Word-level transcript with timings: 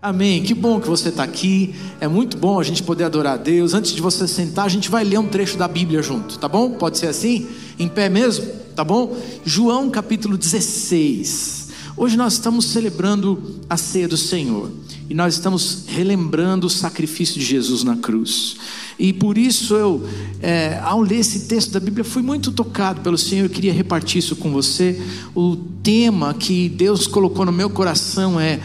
Amém. 0.00 0.44
Que 0.44 0.54
bom 0.54 0.80
que 0.80 0.86
você 0.86 1.08
está 1.08 1.24
aqui. 1.24 1.74
É 2.00 2.06
muito 2.06 2.36
bom 2.36 2.60
a 2.60 2.62
gente 2.62 2.84
poder 2.84 3.02
adorar 3.02 3.34
a 3.34 3.36
Deus. 3.36 3.74
Antes 3.74 3.92
de 3.92 4.00
você 4.00 4.28
sentar, 4.28 4.64
a 4.64 4.68
gente 4.68 4.88
vai 4.88 5.02
ler 5.02 5.18
um 5.18 5.26
trecho 5.26 5.58
da 5.58 5.66
Bíblia 5.66 6.00
junto, 6.02 6.38
tá 6.38 6.46
bom? 6.46 6.70
Pode 6.70 6.98
ser 6.98 7.08
assim? 7.08 7.48
Em 7.76 7.88
pé 7.88 8.08
mesmo? 8.08 8.46
Tá 8.76 8.84
bom? 8.84 9.16
João 9.44 9.90
capítulo 9.90 10.38
16. 10.38 11.70
Hoje 11.96 12.16
nós 12.16 12.34
estamos 12.34 12.66
celebrando 12.66 13.56
a 13.68 13.76
ceia 13.76 14.06
do 14.06 14.16
Senhor 14.16 14.70
e 15.10 15.14
nós 15.14 15.34
estamos 15.34 15.86
relembrando 15.88 16.68
o 16.68 16.70
sacrifício 16.70 17.40
de 17.40 17.44
Jesus 17.44 17.82
na 17.82 17.96
cruz. 17.96 18.56
E 19.00 19.12
por 19.12 19.36
isso 19.36 19.74
eu, 19.74 20.08
é, 20.40 20.78
ao 20.80 21.00
ler 21.00 21.18
esse 21.18 21.48
texto 21.48 21.72
da 21.72 21.80
Bíblia, 21.80 22.04
fui 22.04 22.22
muito 22.22 22.52
tocado 22.52 23.00
pelo 23.00 23.18
Senhor. 23.18 23.46
Eu 23.46 23.50
queria 23.50 23.72
repartir 23.72 24.20
isso 24.20 24.36
com 24.36 24.52
você. 24.52 25.02
O 25.34 25.56
tema 25.82 26.34
que 26.34 26.68
Deus 26.68 27.08
colocou 27.08 27.44
no 27.44 27.52
meu 27.52 27.68
coração 27.68 28.38
é 28.38 28.60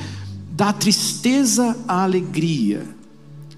da 0.55 0.71
tristeza 0.71 1.75
à 1.87 2.03
alegria, 2.03 2.85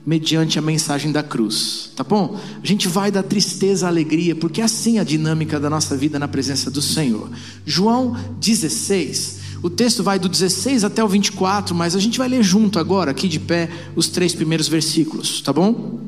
mediante 0.06 0.58
a 0.58 0.62
mensagem 0.62 1.12
da 1.12 1.22
cruz, 1.22 1.92
tá 1.94 2.06
bom? 2.06 2.40
A 2.64 2.66
gente 2.66 2.88
vai 2.88 3.12
da 3.12 3.22
tristeza 3.22 3.86
à 3.86 3.90
alegria, 3.90 4.34
porque 4.34 4.62
é 4.62 4.64
assim 4.64 4.98
a 4.98 5.04
dinâmica 5.04 5.60
da 5.60 5.70
nossa 5.70 5.98
vida 5.98 6.18
na 6.18 6.28
presença 6.28 6.72
do 6.72 6.82
Senhor. 6.82 7.30
João 7.66 8.16
16, 8.40 9.40
o 9.62 9.70
texto 9.70 10.04
vai 10.04 10.18
do 10.18 10.30
16 10.30 10.86
até 10.86 11.04
o 11.04 11.08
24, 11.10 11.76
mas 11.76 11.98
a 11.98 12.00
gente 12.00 12.18
vai 12.18 12.30
ler 12.30 12.42
junto 12.42 12.80
agora, 12.80 13.12
aqui 13.12 13.28
de 13.28 13.42
pé, 13.42 13.70
os 13.94 14.08
três 14.08 14.34
primeiros 14.34 14.70
versículos, 14.70 15.42
tá 15.42 15.52
bom? 15.52 16.00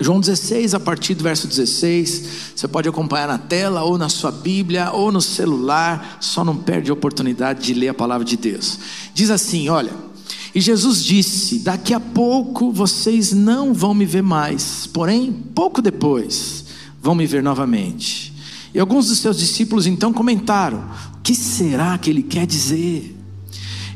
João 0.00 0.18
16, 0.18 0.74
a 0.74 0.80
partir 0.80 1.14
do 1.14 1.22
verso 1.22 1.46
16, 1.46 2.24
você 2.56 2.66
pode 2.66 2.88
acompanhar 2.88 3.28
na 3.28 3.38
tela, 3.38 3.84
ou 3.84 3.96
na 3.96 4.08
sua 4.08 4.32
Bíblia, 4.32 4.90
ou 4.90 5.12
no 5.12 5.20
celular, 5.20 6.18
só 6.20 6.44
não 6.44 6.56
perde 6.56 6.90
a 6.90 6.94
oportunidade 6.94 7.64
de 7.64 7.74
ler 7.74 7.88
a 7.88 7.94
palavra 7.94 8.24
de 8.24 8.36
Deus. 8.36 8.80
Diz 9.14 9.30
assim: 9.30 9.68
olha. 9.68 10.08
E 10.54 10.60
Jesus 10.60 11.04
disse: 11.04 11.58
Daqui 11.58 11.92
a 11.92 12.00
pouco 12.00 12.72
vocês 12.72 13.32
não 13.32 13.74
vão 13.74 13.94
me 13.94 14.04
ver 14.04 14.22
mais, 14.22 14.86
porém, 14.86 15.32
pouco 15.54 15.82
depois, 15.82 16.64
vão 17.02 17.14
me 17.14 17.26
ver 17.26 17.42
novamente. 17.42 18.32
E 18.74 18.78
alguns 18.78 19.08
dos 19.08 19.18
seus 19.18 19.38
discípulos 19.38 19.86
então 19.86 20.12
comentaram: 20.12 20.84
O 21.14 21.20
que 21.22 21.34
será 21.34 21.96
que 21.98 22.10
ele 22.10 22.22
quer 22.22 22.46
dizer? 22.46 23.16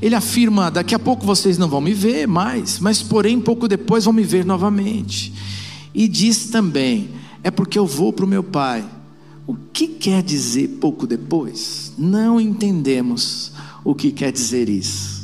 Ele 0.01 0.15
afirma: 0.15 0.71
Daqui 0.71 0.95
a 0.95 0.99
pouco 0.99 1.25
vocês 1.25 1.59
não 1.59 1.69
vão 1.69 1.81
me 1.81 1.95
ver 1.95 2.27
mais, 2.27 2.79
mas 2.79 3.03
porém, 3.03 3.41
pouco 3.41 3.69
depois 3.69 4.05
vão 4.05 4.13
me 4.13 4.25
ver 4.25 4.45
novamente. 4.45 5.33
E 5.95 6.09
diz 6.09 6.47
também: 6.47 7.11
É 7.43 7.51
porque 7.51 7.79
eu 7.79 7.87
vou 7.87 8.13
para 8.13 8.25
o 8.25 8.29
meu 8.29 8.43
Pai. 8.43 8.85
O 9.47 9.57
que 9.73 9.89
quer 9.89 10.23
dizer 10.23 10.79
pouco 10.81 11.07
depois? 11.07 11.93
Não 11.98 12.41
entendemos 12.41 13.53
o 13.85 13.95
que 13.95 14.13
quer 14.13 14.31
dizer 14.33 14.69
isso. 14.69 15.22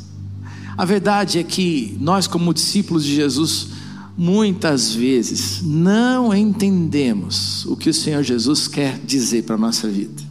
A 0.78 0.84
verdade 0.84 1.40
é 1.40 1.42
que 1.42 1.96
nós, 2.00 2.28
como 2.28 2.54
discípulos 2.54 3.04
de 3.04 3.12
Jesus, 3.12 3.70
muitas 4.16 4.94
vezes 4.94 5.60
não 5.60 6.32
entendemos 6.32 7.64
o 7.64 7.76
que 7.76 7.90
o 7.90 7.94
Senhor 7.94 8.22
Jesus 8.22 8.68
quer 8.68 8.96
dizer 9.00 9.42
para 9.42 9.56
a 9.56 9.58
nossa 9.58 9.88
vida. 9.88 10.22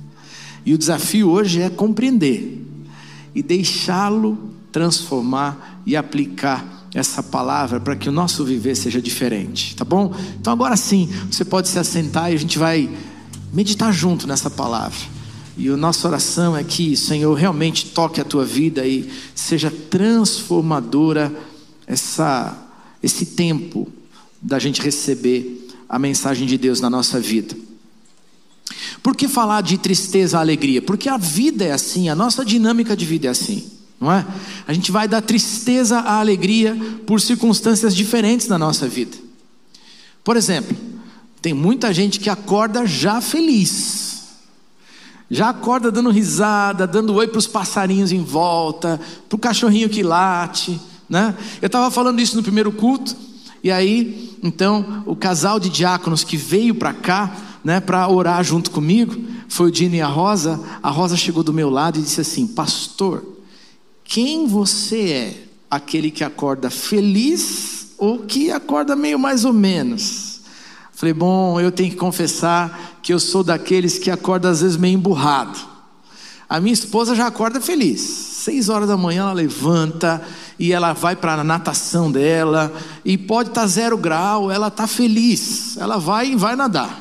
E 0.65 0.73
o 0.73 0.77
desafio 0.77 1.29
hoje 1.29 1.61
é 1.61 1.69
compreender 1.69 2.65
e 3.35 3.43
deixá-lo 3.43 4.37
transformar 4.71 5.81
e 5.85 5.97
aplicar 5.97 6.87
essa 6.93 7.21
palavra 7.21 7.81
para 7.81 7.97
que 7.97 8.07
o 8.07 8.11
nosso 8.11 8.45
viver 8.45 8.75
seja 8.75 9.01
diferente, 9.01 9.75
tá 9.75 9.83
bom? 9.83 10.15
Então 10.39 10.53
agora 10.53 10.77
sim, 10.77 11.09
você 11.29 11.43
pode 11.43 11.67
se 11.67 11.77
assentar 11.77 12.31
e 12.31 12.35
a 12.35 12.39
gente 12.39 12.57
vai 12.57 12.89
meditar 13.51 13.91
junto 13.91 14.25
nessa 14.25 14.49
palavra. 14.49 15.16
E 15.57 15.69
a 15.69 15.75
nossa 15.75 16.07
oração 16.07 16.55
é 16.55 16.63
que, 16.63 16.95
Senhor, 16.95 17.33
realmente 17.33 17.87
toque 17.87 18.21
a 18.21 18.23
tua 18.23 18.45
vida 18.45 18.85
e 18.85 19.11
seja 19.33 19.71
transformadora 19.71 21.35
essa, 21.87 22.55
esse 23.01 23.25
tempo 23.25 23.91
da 24.39 24.59
gente 24.59 24.83
receber 24.83 25.67
a 25.89 25.97
mensagem 25.97 26.45
de 26.45 26.59
Deus 26.59 26.79
na 26.79 26.91
nossa 26.91 27.19
vida. 27.19 27.57
Por 29.01 29.15
que 29.15 29.27
falar 29.27 29.61
de 29.61 29.79
tristeza 29.79 30.37
à 30.37 30.41
alegria? 30.41 30.79
Porque 30.79 31.09
a 31.09 31.17
vida 31.17 31.65
é 31.65 31.71
assim, 31.71 32.07
a 32.07 32.13
nossa 32.13 32.45
dinâmica 32.45 32.95
de 32.95 33.05
vida 33.05 33.25
é 33.25 33.31
assim, 33.31 33.65
não 33.99 34.11
é? 34.11 34.27
A 34.67 34.73
gente 34.73 34.91
vai 34.91 35.07
da 35.07 35.21
tristeza 35.21 35.99
à 35.99 36.19
alegria 36.19 36.77
por 37.07 37.19
circunstâncias 37.19 37.95
diferentes 37.95 38.47
na 38.47 38.59
nossa 38.59 38.87
vida. 38.87 39.17
Por 40.23 40.37
exemplo, 40.37 40.77
tem 41.41 41.53
muita 41.53 41.91
gente 41.91 42.19
que 42.19 42.29
acorda 42.29 42.85
já 42.85 43.19
feliz 43.21 44.06
já 45.29 45.49
acorda 45.49 45.91
dando 45.91 46.09
risada, 46.09 46.87
dando 46.87 47.13
oi 47.13 47.27
para 47.27 47.39
os 47.39 47.47
passarinhos 47.47 48.11
em 48.11 48.23
volta, 48.23 48.99
para 49.27 49.35
o 49.35 49.39
cachorrinho 49.39 49.89
que 49.89 50.03
late. 50.03 50.79
Né? 51.09 51.35
Eu 51.61 51.67
estava 51.67 51.91
falando 51.91 52.19
isso 52.19 52.35
no 52.35 52.43
primeiro 52.43 52.71
culto, 52.71 53.15
e 53.63 53.71
aí, 53.71 54.37
então, 54.41 55.03
o 55.05 55.15
casal 55.15 55.59
de 55.59 55.69
diáconos 55.69 56.23
que 56.23 56.37
veio 56.37 56.75
para 56.75 56.93
cá, 56.93 57.35
né, 57.63 57.79
para 57.79 58.07
orar 58.07 58.43
junto 58.43 58.71
comigo, 58.71 59.15
foi 59.49 59.67
o 59.67 59.71
Dino 59.71 59.95
e 59.95 60.01
a 60.01 60.07
Rosa. 60.07 60.63
A 60.81 60.89
Rosa 60.89 61.17
chegou 61.17 61.43
do 61.43 61.51
meu 61.51 61.69
lado 61.69 61.99
e 61.99 62.01
disse 62.01 62.21
assim: 62.21 62.47
Pastor, 62.47 63.25
quem 64.03 64.47
você 64.47 65.09
é? 65.09 65.43
Aquele 65.69 66.11
que 66.11 66.23
acorda 66.23 66.69
feliz 66.69 67.89
ou 67.97 68.19
que 68.19 68.51
acorda 68.51 68.95
meio 68.95 69.19
mais 69.19 69.43
ou 69.43 69.51
menos? 69.51 70.26
Falei, 70.97 71.13
bom, 71.13 71.61
eu 71.61 71.71
tenho 71.71 71.91
que 71.91 71.95
confessar 71.95 72.97
que 73.03 73.13
eu 73.13 73.19
sou 73.19 73.43
daqueles 73.43 73.99
que 73.99 74.09
acorda 74.09 74.49
às 74.49 74.61
vezes 74.61 74.77
meio 74.77 74.95
emburrado. 74.95 75.55
A 76.49 76.59
minha 76.59 76.73
esposa 76.73 77.13
já 77.13 77.27
acorda 77.27 77.61
feliz. 77.61 78.01
Seis 78.01 78.67
horas 78.67 78.87
da 78.87 78.97
manhã 78.97 79.21
ela 79.21 79.33
levanta 79.33 80.19
e 80.57 80.73
ela 80.73 80.93
vai 80.93 81.15
para 81.15 81.33
a 81.33 81.43
natação 81.43 82.11
dela 82.11 82.73
e 83.05 83.15
pode 83.15 83.49
estar 83.49 83.61
tá 83.61 83.67
zero 83.67 83.95
grau, 83.95 84.49
ela 84.49 84.69
está 84.69 84.87
feliz. 84.87 85.77
Ela 85.77 85.99
vai 85.99 86.31
e 86.31 86.35
vai 86.35 86.55
nadar. 86.55 86.99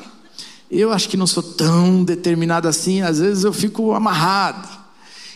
Eu 0.69 0.93
acho 0.93 1.09
que 1.09 1.17
não 1.17 1.25
sou 1.25 1.41
tão 1.41 2.03
determinado 2.03 2.67
assim. 2.67 3.01
Às 3.01 3.17
vezes 3.17 3.45
eu 3.45 3.51
fico 3.51 3.93
amarrado. 3.93 4.69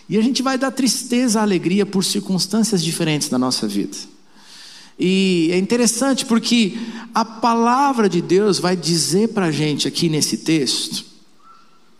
E 0.07 0.19
a 0.19 0.21
gente 0.21 0.43
vai 0.43 0.55
dar 0.59 0.69
tristeza 0.69 1.39
à 1.39 1.41
alegria 1.41 1.83
por 1.83 2.03
circunstâncias 2.03 2.83
diferentes 2.83 3.31
na 3.31 3.39
nossa 3.39 3.67
vida. 3.67 3.97
E 5.03 5.49
é 5.51 5.57
interessante 5.57 6.27
porque 6.27 6.77
a 7.11 7.25
palavra 7.25 8.07
de 8.07 8.21
Deus 8.21 8.59
vai 8.59 8.75
dizer 8.75 9.29
para 9.29 9.47
a 9.47 9.51
gente 9.51 9.87
aqui 9.87 10.07
nesse 10.07 10.37
texto, 10.37 11.03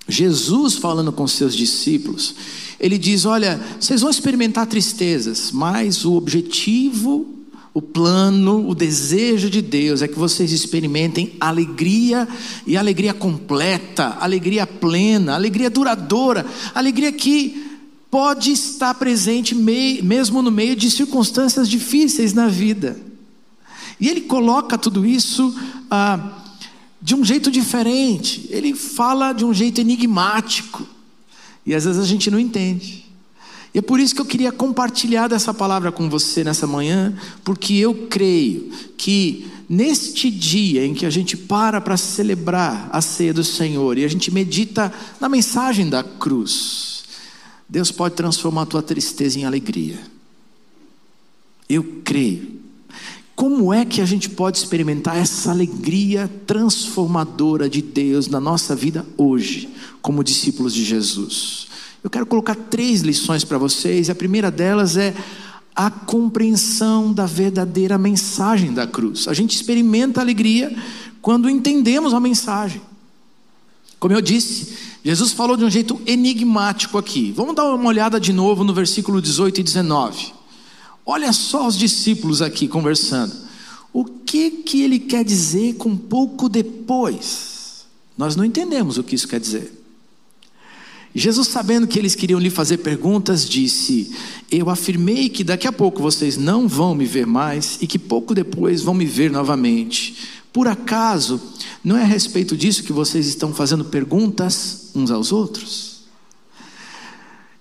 Jesus 0.08 0.76
falando 0.76 1.12
com 1.12 1.28
seus 1.28 1.56
discípulos, 1.56 2.36
ele 2.80 3.00
diz: 3.00 3.26
Olha, 3.26 3.60
vocês 3.80 4.02
vão 4.02 4.12
experimentar 4.12 4.68
tristezas, 4.68 5.52
mas 5.52 6.06
o 6.06 6.14
objetivo, 6.14 7.28
o 7.74 7.82
plano, 7.82 8.70
o 8.70 8.76
desejo 8.76 9.50
de 9.50 9.64
Deus 9.64 10.04
é 10.04 10.08
que 10.08 10.20
vocês 10.20 10.52
experimentem 10.52 11.34
alegria 11.40 12.28
e 12.68 12.78
alegria 12.78 13.16
completa, 13.16 14.18
alegria 14.20 14.68
plena, 14.68 15.34
alegria 15.34 15.72
duradoura, 15.72 16.46
alegria 16.76 17.12
que 17.12 17.71
pode 18.12 18.52
estar 18.52 18.94
presente 18.96 19.56
mesmo 19.56 20.42
no 20.42 20.52
meio 20.52 20.76
de 20.76 20.92
circunstâncias 20.92 21.70
difíceis 21.70 22.34
na 22.34 22.50
vida. 22.50 23.00
E 24.00 24.10
ele 24.10 24.22
coloca 24.22 24.78
tudo 24.78 25.06
isso 25.06 25.58
ah, 25.90 26.42
de 27.02 27.16
um 27.16 27.24
jeito 27.24 27.50
diferente, 27.50 28.48
ele 28.50 28.76
fala 28.76 29.32
de 29.32 29.46
um 29.46 29.54
jeito 29.54 29.80
enigmático, 29.80 30.86
e 31.66 31.74
às 31.74 31.86
vezes 31.86 32.02
a 32.02 32.06
gente 32.06 32.30
não 32.30 32.40
entende. 32.40 33.06
E 33.74 33.80
é 33.80 33.82
por 33.82 34.00
isso 34.00 34.14
que 34.14 34.20
eu 34.20 34.26
queria 34.26 34.52
compartilhar 34.52 35.30
dessa 35.30 35.54
palavra 35.54 35.92
com 35.92 36.10
você 36.10 36.44
nessa 36.44 36.68
manhã, 36.68 37.16
porque 37.44 37.76
eu 37.76 38.08
creio 38.10 38.70
que 38.98 39.50
neste 39.70 40.30
dia 40.30 40.86
em 40.86 40.94
que 40.94 41.06
a 41.06 41.10
gente 41.10 41.38
para 41.38 41.80
para 41.80 41.96
celebrar 41.96 42.90
a 42.92 43.00
ceia 43.00 43.34
do 43.34 43.44
Senhor 43.44 43.98
e 43.98 44.04
a 44.04 44.08
gente 44.10 44.30
medita 44.30 44.94
na 45.20 45.30
mensagem 45.30 45.90
da 45.90 46.04
cruz, 46.04 46.91
Deus 47.72 47.90
pode 47.90 48.16
transformar 48.16 48.64
a 48.64 48.66
tua 48.66 48.82
tristeza 48.82 49.40
em 49.40 49.46
alegria. 49.46 49.98
Eu 51.70 52.02
creio. 52.04 52.60
Como 53.34 53.74
é 53.74 53.86
que 53.86 54.02
a 54.02 54.06
gente 54.06 54.30
pode 54.30 54.58
experimentar 54.58 55.16
essa 55.16 55.52
alegria 55.52 56.30
transformadora 56.46 57.70
de 57.70 57.82
Deus 57.82 58.28
na 58.28 58.42
nossa 58.42 58.76
vida 58.76 59.06
hoje, 59.18 59.70
como 60.02 60.22
discípulos 60.22 60.74
de 60.74 60.84
Jesus? 60.84 61.70
Eu 62.04 62.10
quero 62.10 62.26
colocar 62.26 62.56
três 62.56 63.04
lições 63.04 63.46
para 63.46 63.58
vocês. 63.58 64.10
A 64.10 64.16
primeira 64.16 64.52
delas 64.52 64.98
é 64.98 65.16
a 65.74 65.90
compreensão 65.90 67.14
da 67.14 67.26
verdadeira 67.26 67.98
mensagem 67.98 68.74
da 68.74 68.86
cruz. 68.86 69.30
A 69.30 69.34
gente 69.34 69.56
experimenta 69.56 70.20
alegria 70.20 70.76
quando 71.22 71.50
entendemos 71.50 72.14
a 72.14 72.20
mensagem. 72.20 72.82
Como 73.98 74.14
eu 74.14 74.22
disse, 74.22 74.91
Jesus 75.04 75.32
falou 75.32 75.58
de 75.58 75.66
um 75.66 75.70
jeito 75.70 76.00
enigmático 76.06 76.98
aqui. 76.98 77.32
Vamos 77.32 77.56
dar 77.56 77.74
uma 77.74 77.90
olhada 77.90 78.20
de 78.20 78.32
novo 78.32 78.64
no 78.64 78.74
versículo 78.74 79.22
18 79.22 79.62
e 79.62 79.64
19. 79.64 80.34
Olha 81.06 81.34
só 81.34 81.68
os 81.68 81.78
discípulos 81.78 82.42
aqui 82.42 82.68
conversando. 82.68 83.34
O 83.92 84.06
que 84.06 84.52
que 84.52 84.82
ele 84.82 85.00
quer 85.00 85.26
dizer 85.26 85.74
com 85.76 85.98
pouco 85.98 86.48
depois? 86.48 87.86
Nós 88.18 88.36
não 88.36 88.46
entendemos 88.46 88.98
o 88.98 89.04
que 89.04 89.16
isso 89.16 89.28
quer 89.28 89.40
dizer. 89.40 89.80
Jesus, 91.14 91.50
sabendo 91.50 91.88
que 91.88 92.00
eles 92.00 92.16
queriam 92.16 92.40
lhe 92.40 92.50
fazer 92.50 92.78
perguntas, 92.78 93.50
disse: 93.50 94.16
Eu 94.50 94.70
afirmei 94.70 95.28
que 95.28 95.44
daqui 95.44 95.68
a 95.68 95.72
pouco 95.74 96.02
vocês 96.02 96.38
não 96.38 96.68
vão 96.68 96.96
me 96.96 97.06
ver 97.06 97.26
mais 97.26 97.78
e 97.82 97.88
que 97.88 98.00
pouco 98.00 98.34
depois 98.34 98.82
vão 98.82 98.94
me 98.94 99.06
ver 99.06 99.30
novamente. 99.30 100.41
Por 100.54 100.68
acaso, 100.68 101.42
não 101.84 101.98
é 101.98 102.02
a 102.02 102.06
respeito 102.06 102.58
disso 102.58 102.84
que 102.84 102.92
vocês 102.92 103.28
estão 103.28 103.54
fazendo 103.54 103.86
perguntas 103.86 104.92
uns 104.94 105.10
aos 105.10 105.32
outros? 105.32 106.02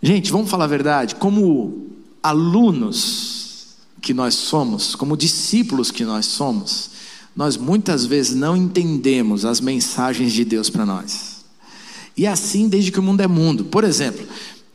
Gente, 0.03 0.33
vamos 0.33 0.51
falar 0.51 0.65
a 0.65 0.69
verdade, 0.69 1.15
como 1.15 1.91
alunos 2.23 3.77
que 4.01 4.15
nós 4.15 4.35
somos, 4.35 4.95
como 4.95 5.17
discípulos 5.17 5.91
que 5.91 6.05
nós 6.05 6.27
somos, 6.27 6.91
nós 7.37 7.57
muitas 7.57 8.05
vezes 8.05 8.35
não 8.35 8.57
entendemos 8.57 9.45
as 9.45 9.61
mensagens 9.61 10.33
de 10.33 10.45
Deus 10.45 10.69
para 10.69 10.87
nós. 10.87 11.45
E 12.17 12.27
é 12.27 12.29
assim 12.29 12.69
desde 12.69 12.91
que 12.91 12.99
o 12.99 13.03
mundo 13.03 13.21
é 13.21 13.27
mundo. 13.27 13.65
Por 13.67 13.85
exemplo, 13.85 14.27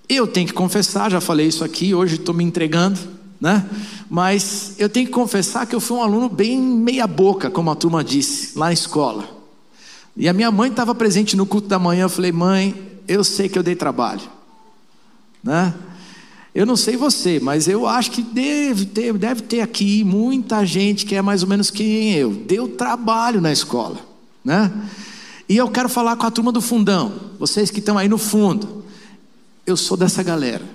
eu 0.08 0.26
tenho 0.26 0.48
que 0.48 0.54
confessar, 0.54 1.12
já 1.12 1.20
falei 1.20 1.48
isso 1.48 1.64
aqui, 1.64 1.94
hoje 1.94 2.16
estou 2.16 2.34
me 2.34 2.44
entregando, 2.44 3.00
né? 3.40 3.68
Mas 4.10 4.76
eu 4.78 4.90
tenho 4.90 5.08
que 5.08 5.12
confessar 5.12 5.66
que 5.66 5.76
eu 5.76 5.82
fui 5.82 5.98
um 5.98 6.04
aluno 6.04 6.30
bem 6.30 6.60
meia-boca, 6.60 7.50
como 7.50 7.70
a 7.70 7.76
turma 7.76 8.04
disse, 8.04 8.58
lá 8.58 8.68
na 8.68 8.74
escola. 8.74 9.30
E 10.16 10.30
a 10.30 10.34
minha 10.34 10.52
mãe 10.52 10.70
estava 10.70 10.96
presente 10.96 11.36
no 11.36 11.46
culto 11.46 11.68
da 11.68 11.78
manhã. 11.78 12.04
Eu 12.04 12.10
falei, 12.10 12.32
mãe, 12.32 12.76
eu 13.08 13.24
sei 13.24 13.50
que 13.50 13.60
eu 13.60 13.64
dei 13.64 13.76
trabalho, 13.76 14.22
né? 15.44 15.74
Eu 16.54 16.66
não 16.66 16.78
sei 16.78 16.96
você, 16.96 17.38
mas 17.38 17.68
eu 17.68 17.86
acho 17.86 18.12
que 18.12 18.22
deve 18.22 18.86
ter, 18.86 19.14
deve 19.14 19.42
ter 19.42 19.60
aqui 19.60 20.06
muita 20.06 20.66
gente 20.66 21.06
que 21.06 21.14
é 21.14 21.22
mais 21.22 21.44
ou 21.44 21.50
menos 21.50 21.70
que 21.70 21.84
eu. 22.16 22.32
Deu 22.32 22.70
trabalho 22.70 23.42
na 23.42 23.52
escola, 23.52 24.00
né? 24.42 24.72
E 25.50 25.58
eu 25.58 25.70
quero 25.70 25.90
falar 25.90 26.16
com 26.16 26.26
a 26.26 26.32
turma 26.32 26.54
do 26.54 26.62
fundão, 26.62 27.12
vocês 27.38 27.70
que 27.70 27.80
estão 27.80 27.98
aí 27.98 28.08
no 28.08 28.18
fundo. 28.18 28.86
Eu 29.66 29.76
sou 29.76 29.98
dessa 29.98 30.24
galera. 30.24 30.75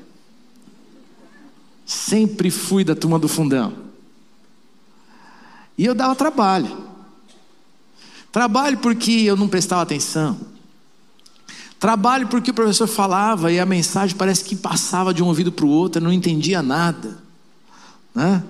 Sempre 1.91 2.53
fui 2.53 2.85
da 2.85 2.95
turma 2.95 3.19
do 3.19 3.27
fundão. 3.27 3.73
E 5.77 5.85
eu 5.85 5.93
dava 5.93 6.15
trabalho. 6.15 6.71
Trabalho 8.31 8.79
porque 8.79 9.11
eu 9.11 9.37
não 9.37 9.49
prestava 9.49 9.83
atenção. 9.83 10.39
Trabalho 11.81 12.29
porque 12.29 12.53
o 12.53 12.55
professor 12.55 12.87
falava 12.87 13.51
e 13.51 13.59
a 13.59 13.67
mensagem 13.67 14.17
parece 14.17 14.45
que 14.45 14.55
passava 14.55 15.13
de 15.13 15.21
um 15.21 15.27
ouvido 15.27 15.51
para 15.51 15.67
o 15.67 15.69
outro, 15.69 16.01
eu 16.01 16.05
não 16.05 16.13
entendia 16.13 16.63
nada. 16.63 17.19
Né? 18.15 18.41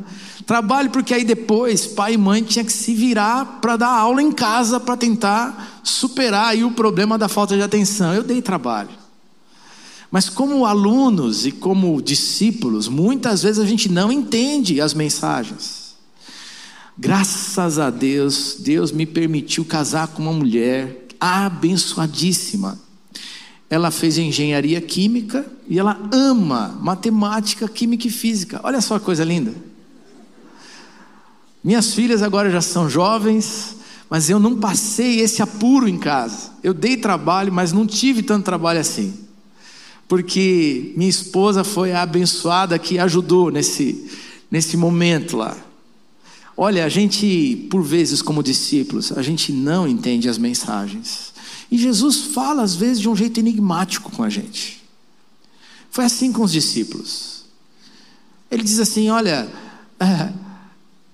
Trabalho 0.44 0.90
porque 0.90 1.14
aí 1.14 1.25
depois 1.25 1.87
pai 1.87 2.12
e 2.12 2.19
mãe 2.19 2.42
tinha 2.42 2.62
que 2.62 2.72
se 2.72 2.94
virar 2.94 3.58
para 3.62 3.78
dar 3.78 3.88
aula 3.88 4.22
em 4.22 4.32
casa 4.32 4.78
para 4.78 4.98
tentar 4.98 5.81
superar 5.82 6.48
aí 6.48 6.62
o 6.62 6.72
problema 6.72 7.16
da 7.16 7.26
falta 7.26 7.56
de 7.56 7.62
atenção. 7.62 8.12
Eu 8.12 8.22
dei 8.22 8.42
trabalho. 8.42 9.00
Mas 10.10 10.28
como 10.28 10.66
alunos 10.66 11.46
e 11.46 11.52
como 11.52 12.02
discípulos, 12.02 12.88
muitas 12.88 13.42
vezes 13.42 13.58
a 13.58 13.66
gente 13.66 13.88
não 13.88 14.10
entende 14.10 14.80
as 14.80 14.92
mensagens. 14.92 15.94
Graças 16.98 17.78
a 17.78 17.90
Deus, 17.90 18.56
Deus 18.58 18.90
me 18.90 19.06
permitiu 19.06 19.64
casar 19.64 20.08
com 20.08 20.22
uma 20.22 20.32
mulher 20.32 21.06
abençoadíssima. 21.20 22.78
Ela 23.70 23.92
fez 23.92 24.18
engenharia 24.18 24.80
química 24.80 25.46
e 25.68 25.78
ela 25.78 25.96
ama 26.12 26.76
matemática, 26.80 27.68
química 27.68 28.08
e 28.08 28.10
física. 28.10 28.60
Olha 28.64 28.80
só 28.80 28.98
que 28.98 29.04
coisa 29.04 29.24
linda. 29.24 29.54
Minhas 31.62 31.94
filhas 31.94 32.20
agora 32.20 32.50
já 32.50 32.60
são 32.60 32.90
jovens, 32.90 33.76
mas 34.08 34.28
eu 34.28 34.40
não 34.40 34.56
passei 34.56 35.20
esse 35.20 35.40
apuro 35.40 35.86
em 35.86 35.98
casa. 35.98 36.50
Eu 36.64 36.74
dei 36.74 36.96
trabalho, 36.96 37.52
mas 37.52 37.72
não 37.72 37.86
tive 37.86 38.22
tanto 38.22 38.44
trabalho 38.44 38.80
assim. 38.80 39.29
Porque 40.10 40.92
minha 40.96 41.08
esposa 41.08 41.62
foi 41.62 41.92
a 41.92 42.02
abençoada 42.02 42.76
que 42.80 42.98
ajudou 42.98 43.48
nesse, 43.48 44.10
nesse 44.50 44.76
momento 44.76 45.36
lá. 45.36 45.56
Olha, 46.56 46.84
a 46.84 46.88
gente, 46.88 47.68
por 47.70 47.80
vezes, 47.80 48.20
como 48.20 48.42
discípulos, 48.42 49.12
a 49.12 49.22
gente 49.22 49.52
não 49.52 49.86
entende 49.86 50.28
as 50.28 50.36
mensagens. 50.36 51.32
E 51.70 51.78
Jesus 51.78 52.22
fala, 52.22 52.64
às 52.64 52.74
vezes, 52.74 52.98
de 52.98 53.08
um 53.08 53.14
jeito 53.14 53.38
enigmático 53.38 54.10
com 54.10 54.24
a 54.24 54.28
gente. 54.28 54.82
Foi 55.92 56.04
assim 56.04 56.32
com 56.32 56.42
os 56.42 56.50
discípulos. 56.50 57.44
Ele 58.50 58.64
diz 58.64 58.80
assim: 58.80 59.10
Olha, 59.10 59.48
é, 60.00 60.32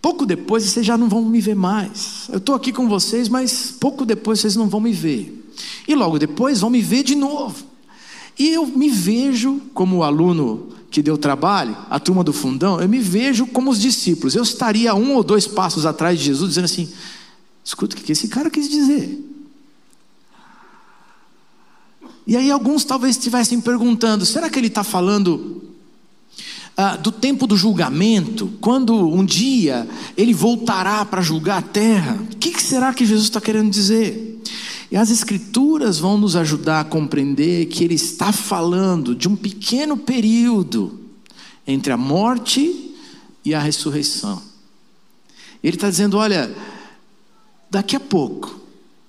pouco 0.00 0.24
depois 0.24 0.64
vocês 0.64 0.86
já 0.86 0.96
não 0.96 1.10
vão 1.10 1.22
me 1.22 1.42
ver 1.42 1.54
mais. 1.54 2.30
Eu 2.30 2.38
estou 2.38 2.54
aqui 2.54 2.72
com 2.72 2.88
vocês, 2.88 3.28
mas 3.28 3.70
pouco 3.78 4.06
depois 4.06 4.40
vocês 4.40 4.56
não 4.56 4.70
vão 4.70 4.80
me 4.80 4.94
ver. 4.94 5.52
E 5.86 5.94
logo 5.94 6.18
depois 6.18 6.60
vão 6.60 6.70
me 6.70 6.80
ver 6.80 7.02
de 7.02 7.14
novo. 7.14 7.75
E 8.38 8.50
eu 8.50 8.66
me 8.66 8.88
vejo 8.88 9.60
como 9.72 10.02
aluno 10.02 10.68
que 10.90 11.02
deu 11.02 11.18
trabalho, 11.18 11.76
a 11.90 11.98
turma 11.98 12.22
do 12.22 12.32
fundão, 12.32 12.80
eu 12.80 12.88
me 12.88 13.00
vejo 13.00 13.46
como 13.46 13.70
os 13.70 13.80
discípulos. 13.80 14.34
Eu 14.34 14.42
estaria 14.42 14.94
um 14.94 15.14
ou 15.14 15.22
dois 15.22 15.46
passos 15.46 15.84
atrás 15.84 16.18
de 16.18 16.24
Jesus, 16.24 16.50
dizendo 16.50 16.66
assim: 16.66 16.88
escuta 17.64 17.96
o 17.96 17.98
que 17.98 18.12
esse 18.12 18.28
cara 18.28 18.50
quis 18.50 18.68
dizer. 18.68 19.22
E 22.26 22.36
aí 22.36 22.50
alguns 22.50 22.84
talvez 22.84 23.16
estivessem 23.16 23.60
perguntando: 23.60 24.26
será 24.26 24.50
que 24.50 24.58
ele 24.58 24.66
está 24.66 24.84
falando 24.84 25.62
ah, 26.76 26.96
do 26.96 27.12
tempo 27.12 27.46
do 27.46 27.56
julgamento, 27.56 28.52
quando 28.60 28.94
um 28.94 29.24
dia 29.24 29.88
ele 30.16 30.34
voltará 30.34 31.04
para 31.04 31.22
julgar 31.22 31.58
a 31.58 31.62
terra? 31.62 32.18
O 32.32 32.36
que, 32.36 32.50
que 32.50 32.62
será 32.62 32.92
que 32.92 33.06
Jesus 33.06 33.26
está 33.26 33.40
querendo 33.40 33.70
dizer? 33.70 34.42
E 34.90 34.96
as 34.96 35.10
Escrituras 35.10 35.98
vão 35.98 36.16
nos 36.16 36.36
ajudar 36.36 36.80
a 36.80 36.84
compreender 36.84 37.66
que 37.66 37.82
ele 37.82 37.94
está 37.94 38.32
falando 38.32 39.14
de 39.14 39.28
um 39.28 39.34
pequeno 39.34 39.96
período 39.96 41.00
entre 41.66 41.92
a 41.92 41.96
morte 41.96 42.94
e 43.44 43.54
a 43.54 43.60
ressurreição. 43.60 44.40
Ele 45.62 45.76
está 45.76 45.90
dizendo: 45.90 46.16
olha, 46.16 46.54
daqui 47.70 47.96
a 47.96 48.00
pouco 48.00 48.60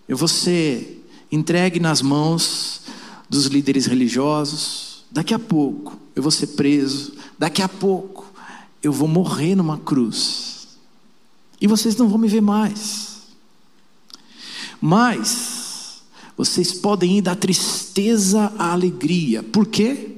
eu 0.08 0.18
vou 0.18 0.28
ser 0.28 1.06
entregue 1.32 1.80
nas 1.80 2.02
mãos 2.02 2.82
dos 3.30 3.46
líderes 3.46 3.86
religiosos. 3.86 5.04
Daqui 5.12 5.34
a 5.34 5.40
pouco 5.40 5.98
eu 6.16 6.24
vou 6.24 6.32
ser 6.32 6.48
preso. 6.48 7.14
Daqui 7.38 7.62
a 7.62 7.70
pouco 7.70 8.26
eu 8.82 8.92
vou 8.92 9.08
morrer 9.08 9.56
numa 9.56 9.78
cruz. 9.78 10.68
E 11.62 11.68
vocês 11.68 11.96
não 11.96 12.08
vão 12.08 12.18
me 12.18 12.28
ver 12.28 12.42
mais. 12.42 13.18
Mas 14.80 15.57
vocês 16.38 16.72
podem 16.72 17.18
ir 17.18 17.22
da 17.22 17.36
tristeza 17.36 18.54
à 18.60 18.72
alegria. 18.72 19.42
Por 19.42 19.66
quê? 19.66 20.18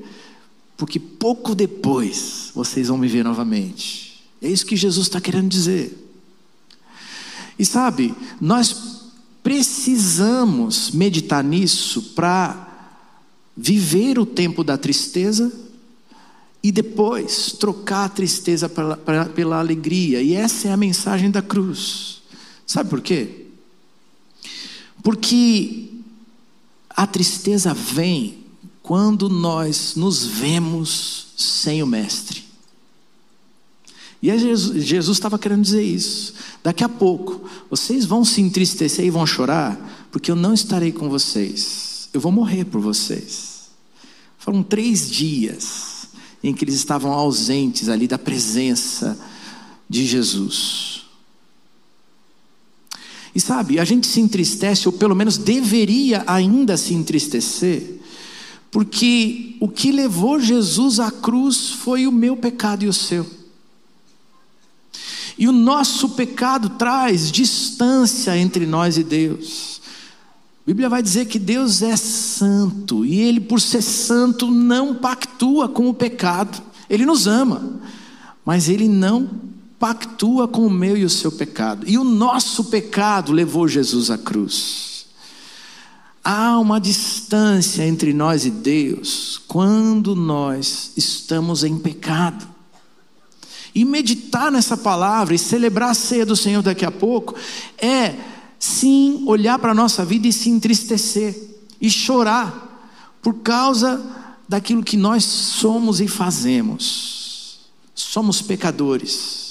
Porque 0.76 1.00
pouco 1.00 1.56
depois 1.56 2.52
vocês 2.54 2.90
vão 2.90 2.98
me 2.98 3.08
ver 3.08 3.24
novamente. 3.24 4.22
É 4.42 4.50
isso 4.50 4.66
que 4.66 4.76
Jesus 4.76 5.08
está 5.08 5.22
querendo 5.22 5.48
dizer. 5.48 5.98
E 7.58 7.66
sabe, 7.66 8.14
nós 8.40 9.00
precisamos 9.42 10.92
meditar 10.92 11.44
nisso 11.44 12.02
para 12.16 12.68
viver 13.56 14.20
o 14.20 14.26
tempo 14.26 14.64
da 14.64 14.78
tristeza 14.78 15.52
e 16.62 16.72
depois 16.72 17.54
trocar 17.54 18.06
a 18.06 18.10
tristeza 18.10 18.68
pela, 18.68 18.98
pela, 19.34 19.60
alegria. 19.60 20.22
E 20.22 20.34
essa 20.34 20.68
é 20.68 20.72
a 20.72 20.78
mensagem 20.78 21.32
da 21.32 21.42
cruz. 21.42 22.22
Sabe 22.66 22.90
por 22.90 23.02
quê? 23.02 23.48
Porque 25.02 25.90
a 27.00 27.08
tristeza 27.08 27.74
vem 27.74 28.40
quando 28.84 29.30
nós 29.30 29.96
nos 29.96 30.26
vemos 30.26 31.28
sem 31.38 31.82
o 31.82 31.88
Mestre. 31.88 32.44
E 34.22 34.38
Jesus 34.38 35.08
estava 35.16 35.40
querendo 35.40 35.62
dizer 35.62 35.82
isso. 35.82 36.34
Daqui 36.62 36.84
a 36.84 36.90
pouco, 36.90 37.50
vocês 37.70 38.04
vão 38.04 38.26
se 38.26 38.42
entristecer 38.42 39.06
e 39.06 39.10
vão 39.10 39.26
chorar, 39.26 40.10
porque 40.12 40.30
eu 40.30 40.36
não 40.36 40.54
estarei 40.54 40.92
com 40.92 41.08
vocês. 41.08 42.10
Eu 42.14 42.20
vou 42.20 42.34
morrer 42.34 42.66
por 42.66 42.82
vocês. 42.82 43.70
Foram 44.38 44.62
três 44.62 45.10
dias 45.10 46.10
em 46.44 46.54
que 46.54 46.66
eles 46.66 46.76
estavam 46.76 47.14
ausentes 47.14 47.88
ali 47.88 48.10
da 48.10 48.18
presença 48.20 49.18
de 49.90 50.06
Jesus. 50.06 51.06
E 53.34 53.40
sabe, 53.40 53.80
a 53.80 53.86
gente 53.86 54.08
se 54.08 54.20
entristece, 54.20 54.88
ou 54.88 54.92
pelo 54.92 55.16
menos 55.16 55.38
deveria 55.38 56.24
ainda 56.26 56.76
se 56.78 56.94
entristecer, 56.94 58.00
porque 58.72 59.56
o 59.60 59.68
que 59.68 59.92
levou 59.92 60.40
Jesus 60.40 61.00
à 61.00 61.12
cruz 61.12 61.70
foi 61.70 62.08
o 62.08 62.12
meu 62.12 62.36
pecado 62.36 62.84
e 62.84 62.88
o 62.88 62.94
seu. 62.94 63.26
E 65.38 65.48
o 65.48 65.52
nosso 65.52 66.10
pecado 66.10 66.72
traz 66.72 67.32
distância 67.32 68.38
entre 68.38 68.66
nós 68.66 68.98
e 68.98 69.04
Deus. 69.04 69.80
A 70.62 70.66
Bíblia 70.68 70.90
vai 70.90 71.02
dizer 71.02 71.26
que 71.28 71.40
Deus 71.40 71.82
é 71.82 71.96
santo 71.96 73.06
e 73.06 73.20
Ele, 73.22 73.40
por 73.40 73.62
ser 73.62 73.82
santo, 73.82 74.52
não 74.52 74.96
pactua 74.96 75.70
com 75.70 75.88
o 75.88 75.94
pecado. 75.94 76.62
Ele 76.90 77.06
nos 77.06 77.26
ama, 77.26 77.80
mas 78.46 78.68
Ele 78.68 78.88
não 78.88 79.49
pactua 79.80 80.48
com 80.48 80.68
o 80.68 80.70
meu 80.70 80.98
e 80.98 81.06
o 81.06 81.10
seu 81.10 81.32
pecado. 81.32 81.88
E 81.88 81.98
o 81.98 82.04
nosso 82.04 82.66
pecado 82.66 83.32
levou 83.32 83.68
Jesus 83.68 84.12
à 84.12 84.18
cruz. 84.18 85.06
Há 86.24 86.60
uma 86.60 86.80
distância 86.80 87.88
entre 87.88 88.14
nós 88.14 88.46
e 88.46 88.52
Deus 88.52 89.42
quando 89.48 90.16
nós 90.16 90.92
estamos 90.98 91.64
em 91.64 91.78
pecado. 91.80 92.48
E 93.74 93.86
meditar 93.86 94.52
nessa 94.52 94.76
palavra 94.76 95.34
e 95.34 95.40
celebrar 95.40 95.92
a 95.92 95.94
ceia 95.94 96.26
do 96.26 96.36
Senhor 96.36 96.62
daqui 96.62 96.86
a 96.86 96.92
pouco 96.92 97.36
é 97.78 98.16
sim 98.60 99.24
olhar 99.28 99.58
para 99.58 99.72
a 99.72 99.76
nossa 99.76 100.04
vida 100.04 100.28
e 100.28 100.34
se 100.34 100.50
entristecer 100.50 101.36
e 101.80 101.90
chorar 101.90 102.68
por 103.22 103.36
causa 103.36 104.04
daquilo 104.48 104.84
que 104.84 104.98
nós 104.98 105.24
somos 105.24 106.02
e 106.02 106.08
fazemos. 106.08 107.60
Somos 107.96 108.42
pecadores. 108.42 109.49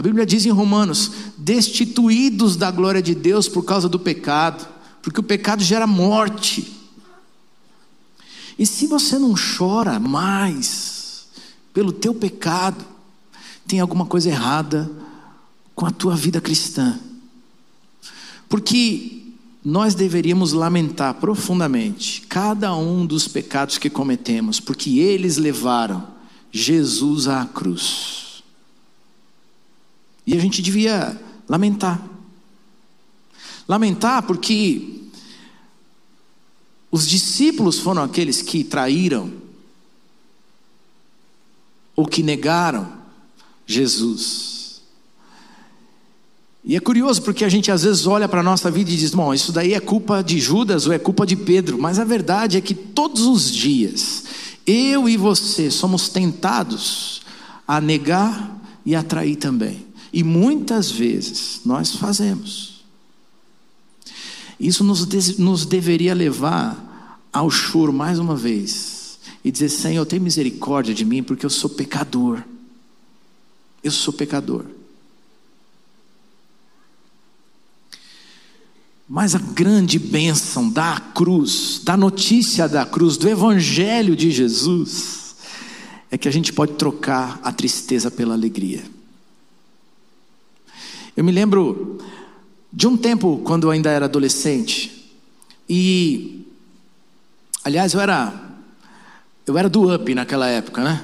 A 0.00 0.02
Bíblia 0.02 0.24
diz 0.24 0.46
em 0.46 0.50
Romanos: 0.50 1.12
destituídos 1.36 2.56
da 2.56 2.70
glória 2.70 3.02
de 3.02 3.14
Deus 3.14 3.46
por 3.46 3.62
causa 3.66 3.86
do 3.86 3.98
pecado, 3.98 4.66
porque 5.02 5.20
o 5.20 5.22
pecado 5.22 5.62
gera 5.62 5.86
morte. 5.86 6.74
E 8.58 8.64
se 8.64 8.86
você 8.86 9.18
não 9.18 9.34
chora 9.34 10.00
mais 10.00 11.26
pelo 11.74 11.92
teu 11.92 12.14
pecado, 12.14 12.82
tem 13.66 13.78
alguma 13.78 14.06
coisa 14.06 14.30
errada 14.30 14.90
com 15.74 15.84
a 15.84 15.90
tua 15.90 16.16
vida 16.16 16.40
cristã. 16.40 16.98
Porque 18.48 19.34
nós 19.62 19.94
deveríamos 19.94 20.54
lamentar 20.54 21.12
profundamente 21.12 22.22
cada 22.26 22.74
um 22.74 23.04
dos 23.04 23.28
pecados 23.28 23.76
que 23.76 23.90
cometemos, 23.90 24.60
porque 24.60 24.98
eles 24.98 25.36
levaram 25.36 26.08
Jesus 26.50 27.28
à 27.28 27.44
cruz. 27.44 28.19
E 30.30 30.36
a 30.36 30.38
gente 30.38 30.62
devia 30.62 31.20
lamentar. 31.48 32.00
Lamentar 33.66 34.22
porque 34.22 35.00
os 36.88 37.08
discípulos 37.08 37.80
foram 37.80 38.04
aqueles 38.04 38.40
que 38.40 38.62
traíram 38.62 39.32
ou 41.96 42.06
que 42.06 42.22
negaram 42.22 42.92
Jesus. 43.66 44.82
E 46.64 46.76
é 46.76 46.80
curioso 46.80 47.22
porque 47.22 47.44
a 47.44 47.48
gente 47.48 47.72
às 47.72 47.82
vezes 47.82 48.06
olha 48.06 48.28
para 48.28 48.38
a 48.38 48.44
nossa 48.44 48.70
vida 48.70 48.88
e 48.88 48.96
diz: 48.96 49.12
bom, 49.12 49.34
isso 49.34 49.50
daí 49.50 49.74
é 49.74 49.80
culpa 49.80 50.22
de 50.22 50.38
Judas 50.38 50.86
ou 50.86 50.92
é 50.92 50.98
culpa 51.00 51.26
de 51.26 51.34
Pedro, 51.34 51.76
mas 51.76 51.98
a 51.98 52.04
verdade 52.04 52.56
é 52.56 52.60
que 52.60 52.74
todos 52.74 53.22
os 53.22 53.50
dias, 53.50 54.22
eu 54.64 55.08
e 55.08 55.16
você 55.16 55.72
somos 55.72 56.08
tentados 56.08 57.22
a 57.66 57.80
negar 57.80 58.60
e 58.86 58.94
a 58.94 59.02
trair 59.02 59.34
também, 59.34 59.89
e 60.12 60.24
muitas 60.24 60.90
vezes 60.90 61.60
nós 61.64 61.94
fazemos. 61.94 62.84
Isso 64.58 64.84
nos, 64.84 65.06
nos 65.38 65.64
deveria 65.64 66.14
levar 66.14 67.20
ao 67.32 67.50
choro 67.50 67.92
mais 67.92 68.18
uma 68.18 68.36
vez 68.36 69.18
e 69.44 69.50
dizer: 69.50 69.68
Senhor, 69.68 70.04
tem 70.04 70.20
misericórdia 70.20 70.94
de 70.94 71.04
mim, 71.04 71.22
porque 71.22 71.46
eu 71.46 71.50
sou 71.50 71.70
pecador. 71.70 72.42
Eu 73.82 73.90
sou 73.90 74.12
pecador. 74.12 74.66
Mas 79.08 79.34
a 79.34 79.38
grande 79.38 79.98
bênção 79.98 80.70
da 80.70 81.00
cruz, 81.00 81.80
da 81.82 81.96
notícia 81.96 82.68
da 82.68 82.86
cruz, 82.86 83.16
do 83.16 83.28
Evangelho 83.28 84.14
de 84.14 84.30
Jesus, 84.30 85.34
é 86.10 86.18
que 86.18 86.28
a 86.28 86.30
gente 86.30 86.52
pode 86.52 86.74
trocar 86.74 87.40
a 87.42 87.50
tristeza 87.50 88.10
pela 88.10 88.34
alegria. 88.34 88.84
Eu 91.16 91.24
me 91.24 91.32
lembro 91.32 91.98
de 92.72 92.86
um 92.86 92.96
tempo 92.96 93.40
quando 93.44 93.64
eu 93.64 93.70
ainda 93.70 93.90
era 93.90 94.04
adolescente, 94.04 95.00
e, 95.68 96.46
aliás, 97.64 97.94
eu 97.94 98.00
era, 98.00 98.32
eu 99.46 99.56
era 99.56 99.68
do 99.68 99.94
UP 99.94 100.14
naquela 100.14 100.48
época, 100.48 100.82
né? 100.82 101.02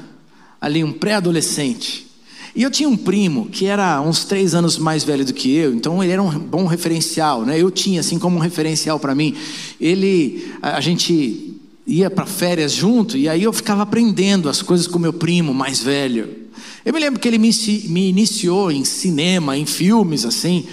Ali, 0.61 0.83
um 0.83 0.93
pré-adolescente. 0.93 2.07
E 2.55 2.63
eu 2.63 2.71
tinha 2.71 2.89
um 2.89 2.97
primo 2.97 3.47
que 3.51 3.67
era 3.67 4.01
uns 4.01 4.25
três 4.25 4.55
anos 4.55 4.79
mais 4.79 5.05
velho 5.05 5.25
do 5.25 5.35
que 5.35 5.55
eu, 5.55 5.75
então 5.75 6.03
ele 6.03 6.13
era 6.13 6.23
um 6.23 6.39
bom 6.39 6.67
referencial, 6.67 7.45
né? 7.45 7.61
Eu 7.61 7.71
tinha 7.71 8.01
assim 8.01 8.19
como 8.19 8.37
um 8.37 8.41
referencial 8.41 8.99
para 8.99 9.15
mim. 9.15 9.37
Ele, 9.81 10.53
a, 10.63 10.79
a 10.79 10.81
gente 10.81 11.55
ia 11.87 12.11
para 12.11 12.27
férias 12.27 12.73
junto 12.73 13.17
e 13.17 13.29
aí 13.29 13.43
eu 13.43 13.53
ficava 13.53 13.83
aprendendo 13.83 14.49
as 14.49 14.63
coisas 14.63 14.87
com 14.87 14.99
meu 14.99 15.13
primo 15.13 15.55
mais 15.55 15.81
velho. 15.81 16.46
Eu 16.85 16.93
me 16.93 17.01
lembro 17.01 17.21
que 17.21 17.27
ele 17.27 17.39
me, 17.39 17.51
me 17.89 18.09
iniciou 18.09 18.71
em 18.71 18.85
cinema, 18.85 19.57
em 19.57 19.67
filmes 19.67 20.25
assim, 20.25 20.67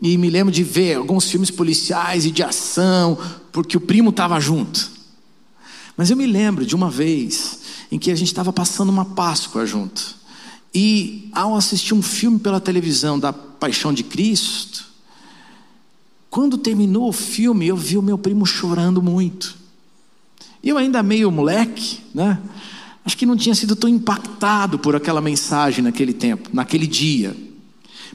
e 0.00 0.16
me 0.16 0.30
lembro 0.30 0.52
de 0.52 0.62
ver 0.62 0.96
alguns 0.96 1.30
filmes 1.30 1.50
policiais 1.50 2.24
e 2.24 2.30
de 2.30 2.42
ação, 2.42 3.18
porque 3.52 3.76
o 3.76 3.80
primo 3.80 4.10
estava 4.10 4.40
junto. 4.40 4.90
Mas 5.96 6.10
eu 6.10 6.16
me 6.16 6.26
lembro 6.26 6.64
de 6.64 6.74
uma 6.74 6.90
vez 6.90 7.60
em 7.92 7.98
que 7.98 8.10
a 8.10 8.14
gente 8.14 8.28
estava 8.28 8.52
passando 8.52 8.88
uma 8.88 9.04
Páscoa 9.04 9.66
junto. 9.66 10.16
E 10.74 11.28
ao 11.32 11.56
assistir 11.56 11.94
um 11.94 12.02
filme 12.02 12.38
pela 12.38 12.60
televisão 12.60 13.18
da 13.18 13.32
Paixão 13.32 13.92
de 13.92 14.04
Cristo, 14.04 14.86
quando 16.30 16.56
terminou 16.56 17.08
o 17.08 17.12
filme, 17.12 17.66
eu 17.66 17.76
vi 17.76 17.98
o 17.98 18.02
meu 18.02 18.16
primo 18.16 18.46
chorando 18.46 19.02
muito. 19.02 19.56
E 20.62 20.68
eu 20.68 20.78
ainda 20.78 21.02
meio 21.02 21.30
moleque, 21.30 22.00
né? 22.14 22.40
Acho 23.04 23.16
que 23.16 23.26
não 23.26 23.36
tinha 23.36 23.54
sido 23.54 23.74
tão 23.74 23.88
impactado 23.88 24.78
por 24.78 24.94
aquela 24.94 25.20
mensagem 25.20 25.82
naquele 25.82 26.12
tempo, 26.12 26.50
naquele 26.52 26.86
dia. 26.86 27.36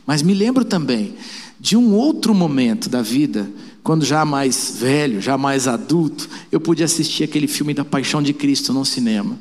Mas 0.06 0.22
me 0.22 0.34
lembro 0.34 0.63
também 0.63 1.15
de 1.60 1.75
um 1.75 1.94
outro 1.94 2.34
momento 2.34 2.89
da 2.89 3.01
vida, 3.01 3.50
quando 3.84 4.06
já 4.06 4.24
mais 4.25 4.77
velho, 4.80 5.22
já 5.22 5.38
mais 5.38 5.68
adulto, 5.68 6.30
eu 6.51 6.60
pude 6.60 6.84
assistir 6.84 7.24
aquele 7.24 7.48
filme 7.48 7.74
da 7.74 7.84
Paixão 7.84 8.22
de 8.22 8.34
Cristo 8.34 8.74
no 8.74 8.86
cinema. 8.86 9.38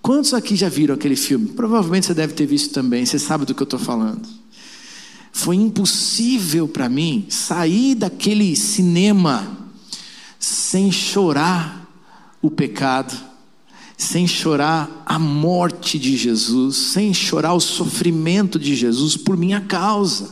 Quantos 0.00 0.34
aqui 0.34 0.56
já 0.56 0.68
viram 0.68 0.94
aquele 0.94 1.16
filme? 1.16 1.48
Provavelmente 1.48 2.06
você 2.06 2.14
deve 2.14 2.32
ter 2.32 2.46
visto 2.46 2.72
também, 2.72 3.06
você 3.06 3.18
sabe 3.18 3.44
do 3.44 3.54
que 3.54 3.62
eu 3.62 3.64
estou 3.64 3.78
falando. 3.78 4.26
Foi 5.32 5.56
impossível 5.56 6.66
para 6.66 6.88
mim 6.88 7.26
sair 7.28 7.94
daquele 7.94 8.54
cinema 8.56 9.58
sem 10.38 10.90
chorar 10.90 11.88
o 12.42 12.50
pecado, 12.50 13.16
sem 13.96 14.26
chorar 14.26 15.02
a 15.06 15.18
morte 15.18 15.98
de 15.98 16.16
Jesus, 16.16 16.76
sem 16.76 17.12
chorar 17.14 17.54
o 17.54 17.60
sofrimento 17.60 18.58
de 18.58 18.74
Jesus 18.74 19.16
por 19.16 19.36
minha 19.36 19.60
causa. 19.60 20.30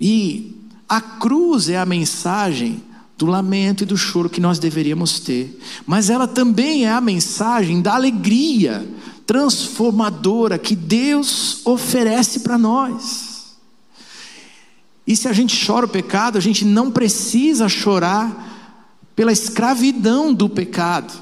E 0.00 0.54
a 0.88 1.00
cruz 1.00 1.68
é 1.68 1.78
a 1.78 1.86
mensagem 1.86 2.82
do 3.16 3.26
lamento 3.26 3.82
e 3.82 3.86
do 3.86 3.96
choro 3.96 4.28
que 4.28 4.40
nós 4.40 4.58
deveríamos 4.58 5.20
ter, 5.20 5.60
mas 5.86 6.10
ela 6.10 6.26
também 6.26 6.84
é 6.84 6.90
a 6.90 7.00
mensagem 7.00 7.80
da 7.80 7.94
alegria 7.94 8.86
transformadora 9.24 10.58
que 10.58 10.76
Deus 10.76 11.64
oferece 11.64 12.40
para 12.40 12.58
nós. 12.58 13.56
E 15.06 15.16
se 15.16 15.28
a 15.28 15.32
gente 15.32 15.66
chora 15.66 15.86
o 15.86 15.88
pecado, 15.88 16.38
a 16.38 16.40
gente 16.40 16.64
não 16.64 16.90
precisa 16.90 17.68
chorar 17.68 18.52
pela 19.14 19.32
escravidão 19.32 20.32
do 20.32 20.48
pecado, 20.48 21.12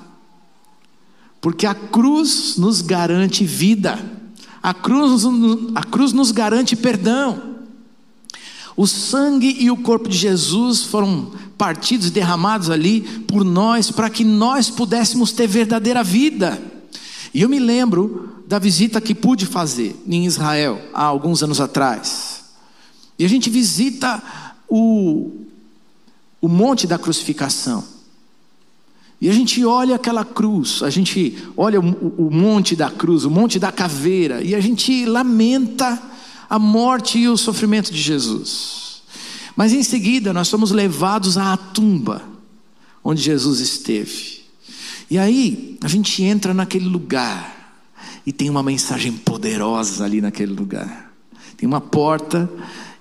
porque 1.43 1.67
a 1.67 1.75
cruz 1.75 2.57
nos 2.57 2.81
garante 2.81 3.45
vida, 3.45 3.99
a 4.63 4.73
cruz, 4.73 5.25
a 5.75 5.83
cruz 5.83 6.13
nos 6.13 6.31
garante 6.31 6.77
perdão. 6.77 7.57
O 8.77 8.87
sangue 8.87 9.57
e 9.59 9.69
o 9.69 9.77
corpo 9.77 10.09
de 10.09 10.17
Jesus 10.17 10.85
foram 10.85 11.33
partidos 11.59 12.07
e 12.07 12.11
derramados 12.11 12.71
ali 12.71 13.01
por 13.27 13.45
nós, 13.45 13.91
para 13.91 14.09
que 14.09 14.25
nós 14.25 14.71
pudéssemos 14.71 15.33
ter 15.33 15.49
verdadeira 15.49 16.05
vida. 16.05 16.63
E 17.35 17.43
eu 17.43 17.49
me 17.49 17.59
lembro 17.59 18.45
da 18.47 18.61
visita 18.61 19.01
que 19.01 19.15
pude 19.15 19.45
fazer 19.45 20.01
em 20.07 20.25
Israel 20.25 20.81
há 20.95 21.03
alguns 21.03 21.43
anos 21.43 21.61
atrás. 21.61 22.45
E 23.19 23.25
a 23.25 23.29
gente 23.29 23.51
visita 23.51 24.23
o, 24.69 25.33
o 26.41 26.47
Monte 26.47 26.87
da 26.87 26.99
Crucificação. 26.99 27.92
E 29.23 29.31
a 29.31 29.33
gente 29.33 29.65
olha 29.65 29.95
aquela 29.95 30.25
cruz, 30.25 30.83
a 30.83 30.91
gente 30.91 31.39
olha 31.57 31.81
o, 31.81 32.27
o 32.27 32.29
Monte 32.29 32.75
da 32.75 32.91
Cruz, 32.91 33.25
o 33.25 33.31
Monte 33.31 33.57
da 33.57 33.71
Caveira, 33.71 34.43
e 34.43 34.53
a 34.53 34.61
gente 34.61 35.07
lamenta 35.07 36.03
a 36.51 36.59
morte 36.59 37.21
e 37.21 37.29
o 37.29 37.37
sofrimento 37.37 37.93
de 37.93 38.03
Jesus. 38.03 39.01
Mas 39.55 39.73
em 39.73 39.85
seguida 39.85 40.33
nós 40.33 40.49
somos 40.49 40.73
levados 40.73 41.39
à 41.39 41.57
tumba 41.57 42.21
onde 43.05 43.23
Jesus 43.23 43.61
esteve. 43.61 44.41
E 45.09 45.17
aí 45.17 45.79
a 45.85 45.87
gente 45.87 46.21
entra 46.25 46.53
naquele 46.53 46.89
lugar 46.89 47.81
e 48.27 48.33
tem 48.33 48.51
uma 48.51 48.63
mensagem 48.63 49.13
poderosa 49.13 50.05
ali 50.05 50.21
naquele 50.21 50.53
lugar. 50.53 51.15
Tem 51.57 51.69
uma 51.69 51.81
porta 51.81 52.51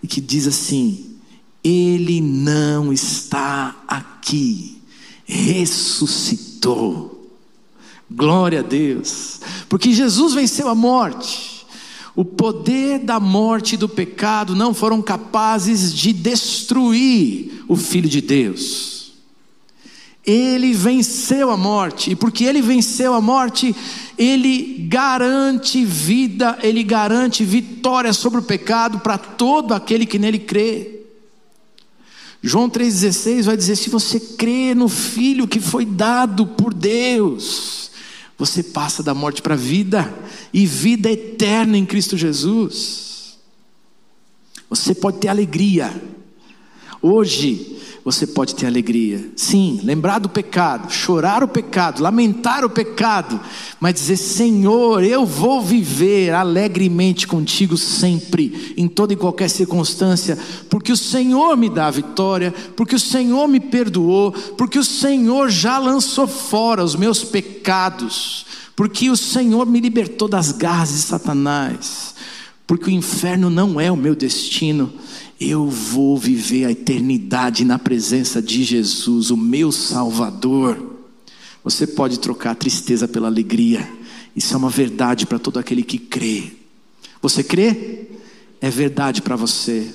e 0.03 0.07
que 0.07 0.21
diz 0.21 0.45
assim: 0.45 1.15
Ele 1.63 2.21
não 2.21 2.93
está 2.93 3.75
aqui, 3.87 4.80
ressuscitou. 5.31 7.29
Glória 8.09 8.59
a 8.59 8.63
Deus, 8.63 9.39
porque 9.69 9.93
Jesus 9.93 10.33
venceu 10.33 10.67
a 10.67 10.75
morte. 10.75 11.65
O 12.13 12.25
poder 12.25 12.99
da 12.99 13.21
morte 13.21 13.75
e 13.75 13.77
do 13.77 13.87
pecado 13.87 14.53
não 14.53 14.73
foram 14.73 15.01
capazes 15.01 15.93
de 15.93 16.11
destruir 16.11 17.63
o 17.69 17.77
Filho 17.77 18.09
de 18.09 18.19
Deus. 18.19 19.13
Ele 20.25 20.73
venceu 20.73 21.49
a 21.49 21.55
morte, 21.55 22.11
e 22.11 22.15
porque 22.15 22.43
ele 22.43 22.61
venceu 22.61 23.13
a 23.13 23.21
morte, 23.21 23.73
ele 24.17 24.85
garante 24.89 25.85
vida, 25.85 26.59
ele 26.61 26.83
garante 26.83 27.45
vitória 27.45 28.11
sobre 28.11 28.39
o 28.41 28.43
pecado 28.43 28.99
para 28.99 29.17
todo 29.17 29.73
aquele 29.73 30.05
que 30.05 30.19
nele 30.19 30.39
crê. 30.39 31.00
João 32.41 32.69
3,16 32.69 33.43
vai 33.43 33.55
dizer: 33.55 33.75
se 33.75 33.89
você 33.89 34.19
crê 34.19 34.73
no 34.73 34.89
Filho 34.89 35.47
que 35.47 35.59
foi 35.59 35.85
dado 35.85 36.47
por 36.47 36.73
Deus, 36.73 37.91
você 38.37 38.63
passa 38.63 39.03
da 39.03 39.13
morte 39.13 39.41
para 39.41 39.53
a 39.53 39.57
vida, 39.57 40.11
e 40.51 40.65
vida 40.65 41.11
eterna 41.11 41.77
em 41.77 41.85
Cristo 41.85 42.17
Jesus. 42.17 43.37
Você 44.69 44.95
pode 44.95 45.19
ter 45.19 45.27
alegria. 45.27 45.93
Hoje, 47.01 47.79
você 48.03 48.25
pode 48.25 48.55
ter 48.55 48.65
alegria. 48.65 49.31
Sim, 49.35 49.79
lembrar 49.83 50.19
do 50.19 50.29
pecado, 50.29 50.91
chorar 50.91 51.43
o 51.43 51.47
pecado, 51.47 52.01
lamentar 52.01 52.65
o 52.65 52.69
pecado, 52.69 53.39
mas 53.79 53.93
dizer: 53.93 54.17
Senhor, 54.17 55.03
eu 55.03 55.25
vou 55.25 55.61
viver 55.61 56.33
alegremente 56.33 57.27
contigo 57.27 57.77
sempre, 57.77 58.73
em 58.75 58.87
toda 58.87 59.13
e 59.13 59.17
qualquer 59.17 59.49
circunstância, 59.49 60.37
porque 60.69 60.91
o 60.91 60.97
Senhor 60.97 61.55
me 61.55 61.69
dá 61.69 61.87
a 61.87 61.91
vitória, 61.91 62.53
porque 62.75 62.95
o 62.95 62.99
Senhor 62.99 63.47
me 63.47 63.59
perdoou, 63.59 64.31
porque 64.31 64.79
o 64.79 64.83
Senhor 64.83 65.49
já 65.49 65.77
lançou 65.77 66.27
fora 66.27 66.83
os 66.83 66.95
meus 66.95 67.23
pecados, 67.23 68.45
porque 68.75 69.09
o 69.09 69.17
Senhor 69.17 69.65
me 69.67 69.79
libertou 69.79 70.27
das 70.27 70.51
garras 70.51 70.89
de 70.89 70.99
Satanás, 71.01 72.15
porque 72.65 72.89
o 72.89 72.93
inferno 72.93 73.49
não 73.49 73.79
é 73.79 73.91
o 73.91 73.97
meu 73.97 74.15
destino 74.15 74.91
eu 75.41 75.67
vou 75.67 76.15
viver 76.15 76.65
a 76.65 76.71
eternidade 76.71 77.65
na 77.65 77.79
presença 77.79 78.39
de 78.39 78.63
Jesus, 78.63 79.31
o 79.31 79.37
meu 79.37 79.71
Salvador. 79.71 80.99
Você 81.63 81.87
pode 81.87 82.19
trocar 82.19 82.51
a 82.51 82.55
tristeza 82.55 83.07
pela 83.07 83.27
alegria, 83.27 83.89
isso 84.35 84.53
é 84.53 84.57
uma 84.57 84.69
verdade 84.69 85.25
para 85.25 85.39
todo 85.39 85.57
aquele 85.57 85.81
que 85.81 85.97
crê. 85.97 86.43
Você 87.23 87.43
crê? 87.43 88.07
É 88.61 88.69
verdade 88.69 89.23
para 89.23 89.35
você. 89.35 89.87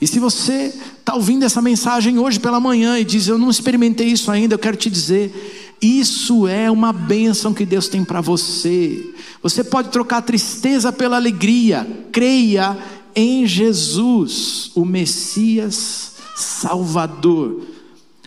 E 0.00 0.06
se 0.06 0.18
você 0.18 0.74
está 0.98 1.14
ouvindo 1.14 1.44
essa 1.44 1.62
mensagem 1.62 2.18
hoje 2.18 2.40
pela 2.40 2.58
manhã 2.58 2.98
e 2.98 3.04
diz: 3.04 3.28
Eu 3.28 3.38
não 3.38 3.50
experimentei 3.50 4.08
isso 4.08 4.32
ainda, 4.32 4.54
eu 4.54 4.58
quero 4.58 4.76
te 4.76 4.90
dizer, 4.90 5.76
isso 5.80 6.48
é 6.48 6.68
uma 6.68 6.92
bênção 6.92 7.54
que 7.54 7.64
Deus 7.64 7.86
tem 7.86 8.04
para 8.04 8.20
você. 8.20 9.14
Você 9.42 9.62
pode 9.62 9.90
trocar 9.90 10.18
a 10.18 10.22
tristeza 10.22 10.92
pela 10.92 11.16
alegria, 11.16 11.86
creia 12.10 12.76
em 13.14 13.46
Jesus, 13.46 14.70
o 14.74 14.84
Messias 14.84 16.12
Salvador, 16.36 17.66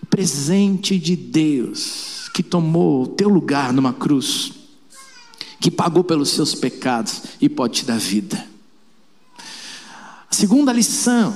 presente 0.10 0.98
de 0.98 1.16
Deus, 1.16 2.30
que 2.34 2.44
tomou 2.44 3.04
o 3.04 3.08
teu 3.08 3.30
lugar 3.30 3.74
numa 3.74 3.94
cruz, 3.94 4.52
que 5.60 5.72
pagou 5.72 6.04
pelos 6.04 6.30
seus 6.30 6.54
pecados 6.54 7.24
e 7.42 7.50
pode 7.50 7.80
te 7.80 7.86
dar 7.86 8.00
vida. 8.00 8.46
A 10.30 10.34
segunda 10.34 10.72
lição, 10.72 11.36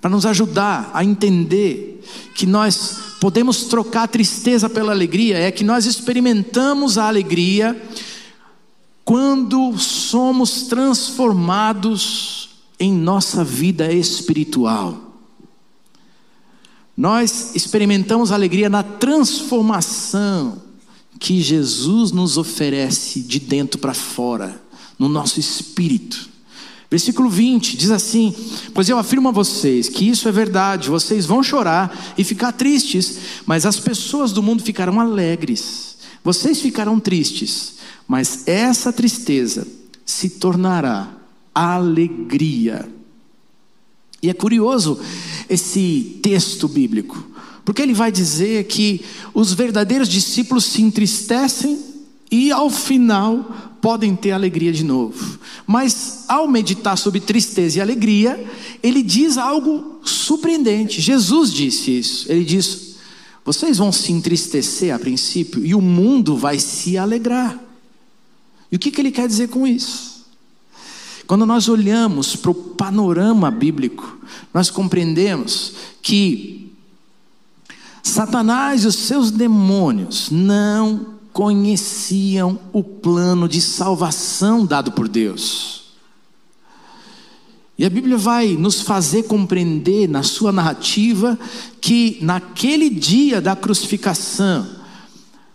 para 0.00 0.10
nos 0.10 0.26
ajudar 0.26 0.90
a 0.92 1.04
entender 1.04 2.02
que 2.34 2.46
nós 2.46 3.16
podemos 3.20 3.64
trocar 3.64 4.02
a 4.02 4.08
tristeza 4.08 4.68
pela 4.68 4.92
alegria, 4.92 5.38
é 5.38 5.50
que 5.50 5.64
nós 5.64 5.86
experimentamos 5.86 6.98
a 6.98 7.08
alegria 7.08 7.80
quando 9.04 9.76
somos 9.78 10.62
transformados 10.62 12.43
em 12.78 12.92
nossa 12.92 13.44
vida 13.44 13.92
espiritual. 13.92 15.04
Nós 16.96 17.54
experimentamos 17.54 18.30
alegria 18.30 18.68
na 18.68 18.82
transformação 18.82 20.62
que 21.18 21.40
Jesus 21.40 22.12
nos 22.12 22.36
oferece 22.36 23.20
de 23.20 23.40
dentro 23.40 23.80
para 23.80 23.94
fora, 23.94 24.60
no 24.98 25.08
nosso 25.08 25.40
espírito. 25.40 26.28
Versículo 26.90 27.28
20 27.28 27.76
diz 27.76 27.90
assim: 27.90 28.32
Pois 28.72 28.88
eu 28.88 28.98
afirmo 28.98 29.28
a 29.28 29.32
vocês 29.32 29.88
que 29.88 30.08
isso 30.08 30.28
é 30.28 30.32
verdade, 30.32 30.88
vocês 30.88 31.26
vão 31.26 31.42
chorar 31.42 32.14
e 32.16 32.22
ficar 32.22 32.52
tristes, 32.52 33.18
mas 33.46 33.66
as 33.66 33.80
pessoas 33.80 34.32
do 34.32 34.42
mundo 34.42 34.62
ficarão 34.62 35.00
alegres. 35.00 35.96
Vocês 36.22 36.60
ficarão 36.60 37.00
tristes, 37.00 37.74
mas 38.06 38.46
essa 38.46 38.92
tristeza 38.92 39.66
se 40.06 40.30
tornará 40.30 41.23
alegria. 41.54 42.88
E 44.22 44.30
é 44.30 44.34
curioso 44.34 44.98
esse 45.48 46.18
texto 46.22 46.66
bíblico, 46.66 47.22
porque 47.64 47.82
ele 47.82 47.94
vai 47.94 48.10
dizer 48.10 48.64
que 48.64 49.02
os 49.34 49.52
verdadeiros 49.52 50.08
discípulos 50.08 50.64
se 50.64 50.82
entristecem 50.82 51.78
e 52.30 52.50
ao 52.50 52.70
final 52.70 53.76
podem 53.80 54.16
ter 54.16 54.32
alegria 54.32 54.72
de 54.72 54.82
novo. 54.82 55.38
Mas 55.66 56.24
ao 56.26 56.48
meditar 56.48 56.96
sobre 56.96 57.20
tristeza 57.20 57.78
e 57.78 57.80
alegria, 57.82 58.42
ele 58.82 59.02
diz 59.02 59.36
algo 59.36 60.00
surpreendente. 60.02 61.02
Jesus 61.02 61.52
disse 61.52 61.98
isso. 61.98 62.32
Ele 62.32 62.44
diz: 62.44 62.96
Vocês 63.44 63.76
vão 63.76 63.92
se 63.92 64.10
entristecer 64.10 64.94
a 64.94 64.98
princípio 64.98 65.64
e 65.64 65.74
o 65.74 65.82
mundo 65.82 66.34
vai 66.34 66.58
se 66.58 66.96
alegrar. 66.96 67.62
E 68.72 68.76
o 68.76 68.78
que, 68.78 68.90
que 68.90 69.02
ele 69.02 69.12
quer 69.12 69.28
dizer 69.28 69.48
com 69.48 69.66
isso? 69.66 70.13
Quando 71.26 71.46
nós 71.46 71.68
olhamos 71.68 72.36
para 72.36 72.50
o 72.50 72.54
panorama 72.54 73.50
bíblico, 73.50 74.18
nós 74.52 74.70
compreendemos 74.70 75.72
que 76.02 76.72
Satanás 78.02 78.84
e 78.84 78.86
os 78.86 78.96
seus 78.96 79.30
demônios 79.30 80.30
não 80.30 81.14
conheciam 81.32 82.58
o 82.72 82.84
plano 82.84 83.48
de 83.48 83.60
salvação 83.60 84.66
dado 84.66 84.92
por 84.92 85.08
Deus. 85.08 85.84
E 87.76 87.84
a 87.84 87.90
Bíblia 87.90 88.16
vai 88.16 88.54
nos 88.54 88.82
fazer 88.82 89.24
compreender 89.24 90.08
na 90.08 90.22
sua 90.22 90.52
narrativa 90.52 91.36
que 91.80 92.18
naquele 92.20 92.88
dia 92.88 93.40
da 93.40 93.56
crucificação, 93.56 94.64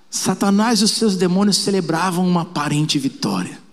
Satanás 0.10 0.82
e 0.82 0.84
os 0.84 0.92
seus 0.92 1.16
demônios 1.16 1.58
celebravam 1.58 2.28
uma 2.28 2.42
aparente 2.42 3.00
vitória. 3.00 3.69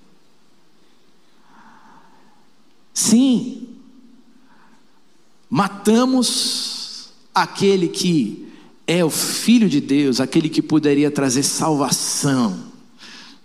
Sim, 3.06 3.68
matamos 5.48 7.10
aquele 7.32 7.86
que 7.86 8.48
é 8.84 9.04
o 9.04 9.10
Filho 9.10 9.68
de 9.68 9.80
Deus, 9.80 10.20
aquele 10.20 10.48
que 10.48 10.60
poderia 10.60 11.08
trazer 11.08 11.44
salvação. 11.44 12.64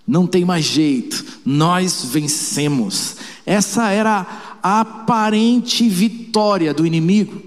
Não 0.08 0.26
tem 0.26 0.43
mais 0.43 0.65
jeito, 0.65 1.24
nós 1.45 2.06
vencemos. 2.06 3.17
Essa 3.45 3.91
era 3.91 4.58
a 4.63 4.82
aparente 4.82 5.88
vitória 5.88 6.74
do 6.74 6.84
inimigo. 6.84 7.39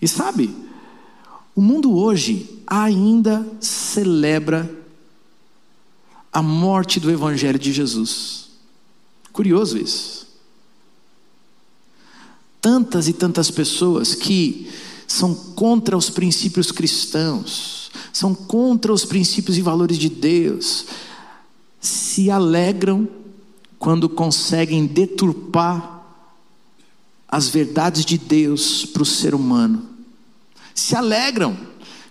E 0.00 0.08
sabe, 0.08 0.48
o 1.54 1.60
mundo 1.60 1.94
hoje 1.94 2.62
ainda 2.66 3.46
celebra 3.60 4.74
a 6.32 6.40
morte 6.40 6.98
do 6.98 7.10
Evangelho 7.10 7.58
de 7.58 7.70
Jesus. 7.70 8.48
Curioso 9.30 9.76
isso 9.76 10.25
tantas 12.66 13.06
e 13.06 13.12
tantas 13.12 13.48
pessoas 13.48 14.12
que 14.12 14.68
são 15.06 15.32
contra 15.32 15.96
os 15.96 16.10
princípios 16.10 16.72
cristãos, 16.72 17.92
são 18.12 18.34
contra 18.34 18.92
os 18.92 19.04
princípios 19.04 19.56
e 19.56 19.62
valores 19.62 19.96
de 19.96 20.08
Deus, 20.08 20.84
se 21.80 22.28
alegram 22.28 23.06
quando 23.78 24.08
conseguem 24.08 24.84
deturpar 24.84 26.04
as 27.28 27.48
verdades 27.48 28.04
de 28.04 28.18
Deus 28.18 28.84
para 28.84 29.04
o 29.04 29.06
ser 29.06 29.32
humano. 29.32 29.84
Se 30.74 30.96
alegram 30.96 31.56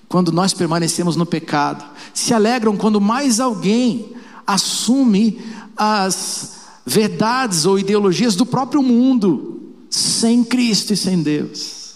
quando 0.08 0.32
nós 0.32 0.54
permanecemos 0.54 1.18
no 1.18 1.26
pecado. 1.26 1.84
Se 2.14 2.34
alegram 2.34 2.78
quando 2.78 3.02
mais 3.02 3.42
alguém 3.42 4.14
assume 4.48 5.38
as 5.76 6.60
verdades 6.86 7.66
ou 7.66 7.78
ideologias 7.78 8.38
do 8.38 8.46
próprio 8.46 8.82
mundo 8.82 9.55
sem 9.96 10.44
Cristo 10.44 10.92
e 10.92 10.98
sem 10.98 11.24
Deus. 11.24 11.96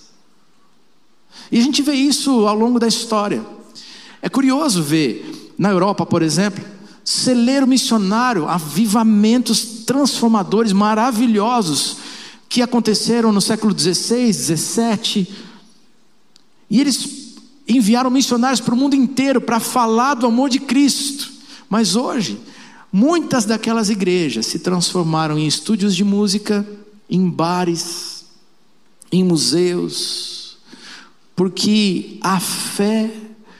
E 1.51 1.59
a 1.59 1.61
gente 1.61 1.81
vê 1.81 1.93
isso 1.93 2.47
ao 2.47 2.55
longo 2.55 2.79
da 2.79 2.87
história. 2.87 3.45
É 4.21 4.29
curioso 4.29 4.81
ver, 4.81 5.53
na 5.57 5.69
Europa, 5.69 6.05
por 6.05 6.21
exemplo, 6.21 6.63
celeiro 7.03 7.67
missionário, 7.67 8.47
avivamentos 8.47 9.83
transformadores 9.85 10.71
maravilhosos 10.71 11.97
que 12.47 12.61
aconteceram 12.61 13.33
no 13.33 13.41
século 13.41 13.77
XVI, 13.77 14.33
XVII. 14.33 15.27
E 16.69 16.79
eles 16.79 17.35
enviaram 17.67 18.09
missionários 18.09 18.61
para 18.61 18.73
o 18.73 18.77
mundo 18.77 18.95
inteiro 18.95 19.41
para 19.41 19.59
falar 19.59 20.13
do 20.13 20.25
amor 20.25 20.49
de 20.49 20.59
Cristo. 20.59 21.29
Mas 21.69 21.97
hoje, 21.97 22.39
muitas 22.93 23.43
daquelas 23.43 23.89
igrejas 23.89 24.45
se 24.45 24.59
transformaram 24.59 25.37
em 25.37 25.45
estúdios 25.45 25.95
de 25.95 26.03
música, 26.03 26.65
em 27.09 27.29
bares, 27.29 28.25
em 29.11 29.23
museus, 29.23 30.57
porque 31.35 32.19
a 32.21 32.39
fé 32.39 33.11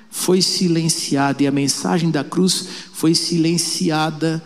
foi 0.10 0.42
silenciada 0.42 1.42
e 1.42 1.48
a 1.48 1.52
mensagem 1.52 2.12
da 2.12 2.24
cruz 2.24 2.68
foi 2.94 3.16
silenciada 3.16 4.44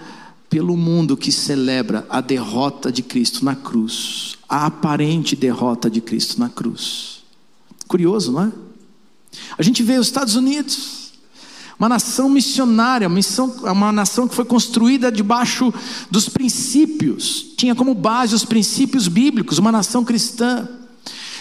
pelo 0.50 0.78
mundo 0.78 1.18
que 1.18 1.32
celebra 1.32 2.06
a 2.10 2.22
derrota 2.22 2.92
de 2.92 3.02
Cristo 3.02 3.44
na 3.44 3.56
cruz, 3.56 4.36
a 4.48 4.68
aparente 4.68 5.36
derrota 5.36 5.90
de 5.90 6.00
Cristo 6.00 6.40
na 6.40 6.48
cruz. 6.48 7.24
Curioso, 7.88 8.32
não 8.32 8.44
é? 8.44 8.52
A 9.58 9.64
gente 9.64 9.82
vê 9.82 9.98
os 9.98 10.06
Estados 10.06 10.36
Unidos, 10.36 11.03
uma 11.84 11.90
nação 11.90 12.30
missionária, 12.30 13.10
uma, 13.10 13.16
missão, 13.16 13.54
uma 13.62 13.92
nação 13.92 14.26
que 14.26 14.34
foi 14.34 14.46
construída 14.46 15.12
debaixo 15.12 15.74
dos 16.10 16.30
princípios, 16.30 17.46
tinha 17.58 17.76
como 17.76 17.94
base 17.94 18.34
os 18.34 18.46
princípios 18.46 19.10
bíblicos, 19.10 19.58
uma 19.58 19.70
nação 19.70 20.06
cristã, 20.06 20.66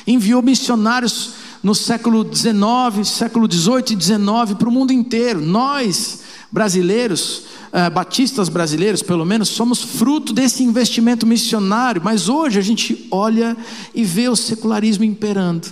enviou 0.05 0.43
missionários 0.43 1.35
no 1.63 1.77
século 1.77 2.25
XIX, 2.25 3.09
século 3.09 3.49
XVIII 3.49 3.97
e 3.97 4.03
XIX 4.03 4.59
para 4.59 4.69
o 4.69 4.73
mundo 4.73 4.93
inteiro. 4.93 5.41
Nós, 5.41 6.23
brasileiros, 6.51 7.45
uh, 7.69 7.89
batistas 7.95 8.49
brasileiros, 8.49 9.01
pelo 9.01 9.25
menos, 9.25 9.49
somos 9.49 9.81
fruto 9.81 10.33
desse 10.33 10.65
investimento 10.65 11.25
missionário, 11.25 12.03
mas 12.05 12.29
hoje 12.29 12.59
a 12.59 12.63
gente 12.63 13.07
olha 13.13 13.57
e 13.95 14.03
vê 14.03 14.29
o 14.29 14.35
secularismo 14.35 15.05
imperando, 15.05 15.69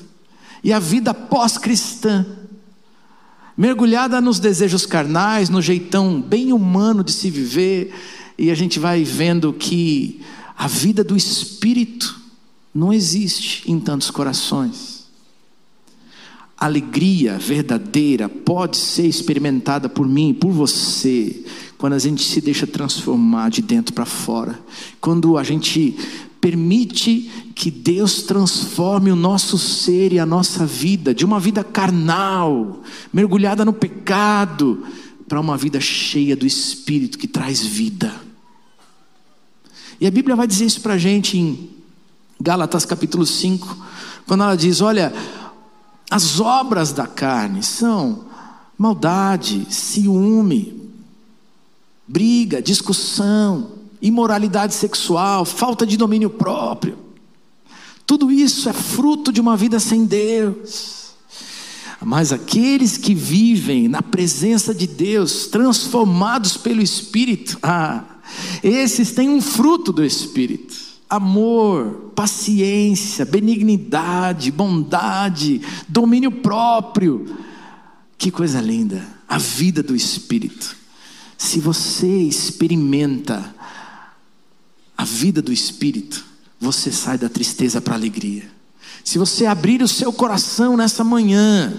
e 0.62 0.72
a 0.72 0.78
vida 0.78 1.12
pós-cristã, 1.12 2.24
mergulhada 3.60 4.22
nos 4.22 4.40
desejos 4.40 4.86
carnais, 4.86 5.50
no 5.50 5.60
jeitão 5.60 6.18
bem 6.18 6.50
humano 6.50 7.04
de 7.04 7.12
se 7.12 7.28
viver, 7.28 7.92
e 8.38 8.50
a 8.50 8.54
gente 8.54 8.78
vai 8.78 9.04
vendo 9.04 9.52
que 9.52 10.22
a 10.56 10.66
vida 10.66 11.04
do 11.04 11.14
espírito 11.14 12.18
não 12.74 12.90
existe 12.90 13.70
em 13.70 13.78
tantos 13.78 14.10
corações. 14.10 15.04
Alegria 16.56 17.36
verdadeira 17.36 18.30
pode 18.30 18.78
ser 18.78 19.06
experimentada 19.06 19.90
por 19.90 20.08
mim, 20.08 20.32
por 20.32 20.50
você, 20.50 21.44
quando 21.76 21.92
a 21.92 21.98
gente 21.98 22.22
se 22.22 22.40
deixa 22.40 22.66
transformar 22.66 23.50
de 23.50 23.60
dentro 23.60 23.92
para 23.92 24.06
fora, 24.06 24.58
quando 25.02 25.36
a 25.36 25.42
gente 25.42 25.98
permite 26.40 27.52
que 27.54 27.70
Deus 27.70 28.22
transforme 28.22 29.12
o 29.12 29.16
nosso 29.16 29.58
ser 29.58 30.12
e 30.12 30.18
a 30.18 30.24
nossa 30.24 30.64
vida, 30.64 31.14
de 31.14 31.24
uma 31.24 31.38
vida 31.38 31.62
carnal, 31.62 32.80
mergulhada 33.12 33.64
no 33.64 33.72
pecado, 33.72 34.86
para 35.28 35.40
uma 35.40 35.56
vida 35.56 35.80
cheia 35.80 36.34
do 36.34 36.46
Espírito 36.46 37.18
que 37.18 37.28
traz 37.28 37.60
vida. 37.60 38.12
E 40.00 40.06
a 40.06 40.10
Bíblia 40.10 40.34
vai 40.34 40.46
dizer 40.46 40.64
isso 40.64 40.80
para 40.80 40.94
a 40.94 40.98
gente 40.98 41.36
em 41.36 41.70
Gálatas 42.40 42.86
capítulo 42.86 43.26
5, 43.26 43.76
quando 44.26 44.42
ela 44.42 44.56
diz: 44.56 44.80
Olha, 44.80 45.12
as 46.10 46.40
obras 46.40 46.92
da 46.92 47.06
carne 47.06 47.62
são 47.62 48.24
maldade, 48.78 49.66
ciúme, 49.68 50.90
briga, 52.08 52.62
discussão, 52.62 53.79
imoralidade 54.00 54.74
sexual, 54.74 55.44
falta 55.44 55.86
de 55.86 55.96
domínio 55.96 56.30
próprio. 56.30 56.98
Tudo 58.06 58.30
isso 58.30 58.68
é 58.68 58.72
fruto 58.72 59.32
de 59.32 59.40
uma 59.40 59.56
vida 59.56 59.78
sem 59.78 60.04
Deus. 60.04 61.14
Mas 62.02 62.32
aqueles 62.32 62.96
que 62.96 63.14
vivem 63.14 63.86
na 63.86 64.02
presença 64.02 64.74
de 64.74 64.86
Deus, 64.86 65.46
transformados 65.46 66.56
pelo 66.56 66.80
Espírito, 66.80 67.58
ah, 67.62 68.04
esses 68.62 69.12
têm 69.12 69.28
um 69.28 69.40
fruto 69.40 69.92
do 69.92 70.04
Espírito 70.04 70.90
amor, 71.10 72.12
paciência, 72.14 73.24
benignidade, 73.24 74.52
bondade, 74.52 75.60
domínio 75.88 76.30
próprio. 76.30 77.36
Que 78.16 78.30
coisa 78.30 78.60
linda, 78.60 79.04
a 79.28 79.36
vida 79.36 79.82
do 79.82 79.96
Espírito. 79.96 80.76
Se 81.36 81.58
você 81.58 82.06
experimenta 82.06 83.56
a 85.00 85.04
vida 85.04 85.40
do 85.40 85.50
Espírito, 85.50 86.22
você 86.60 86.92
sai 86.92 87.16
da 87.16 87.28
tristeza 87.28 87.80
para 87.80 87.94
a 87.94 87.96
alegria. 87.96 88.44
Se 89.02 89.18
você 89.18 89.46
abrir 89.46 89.82
o 89.82 89.88
seu 89.88 90.12
coração 90.12 90.76
nessa 90.76 91.02
manhã, 91.02 91.72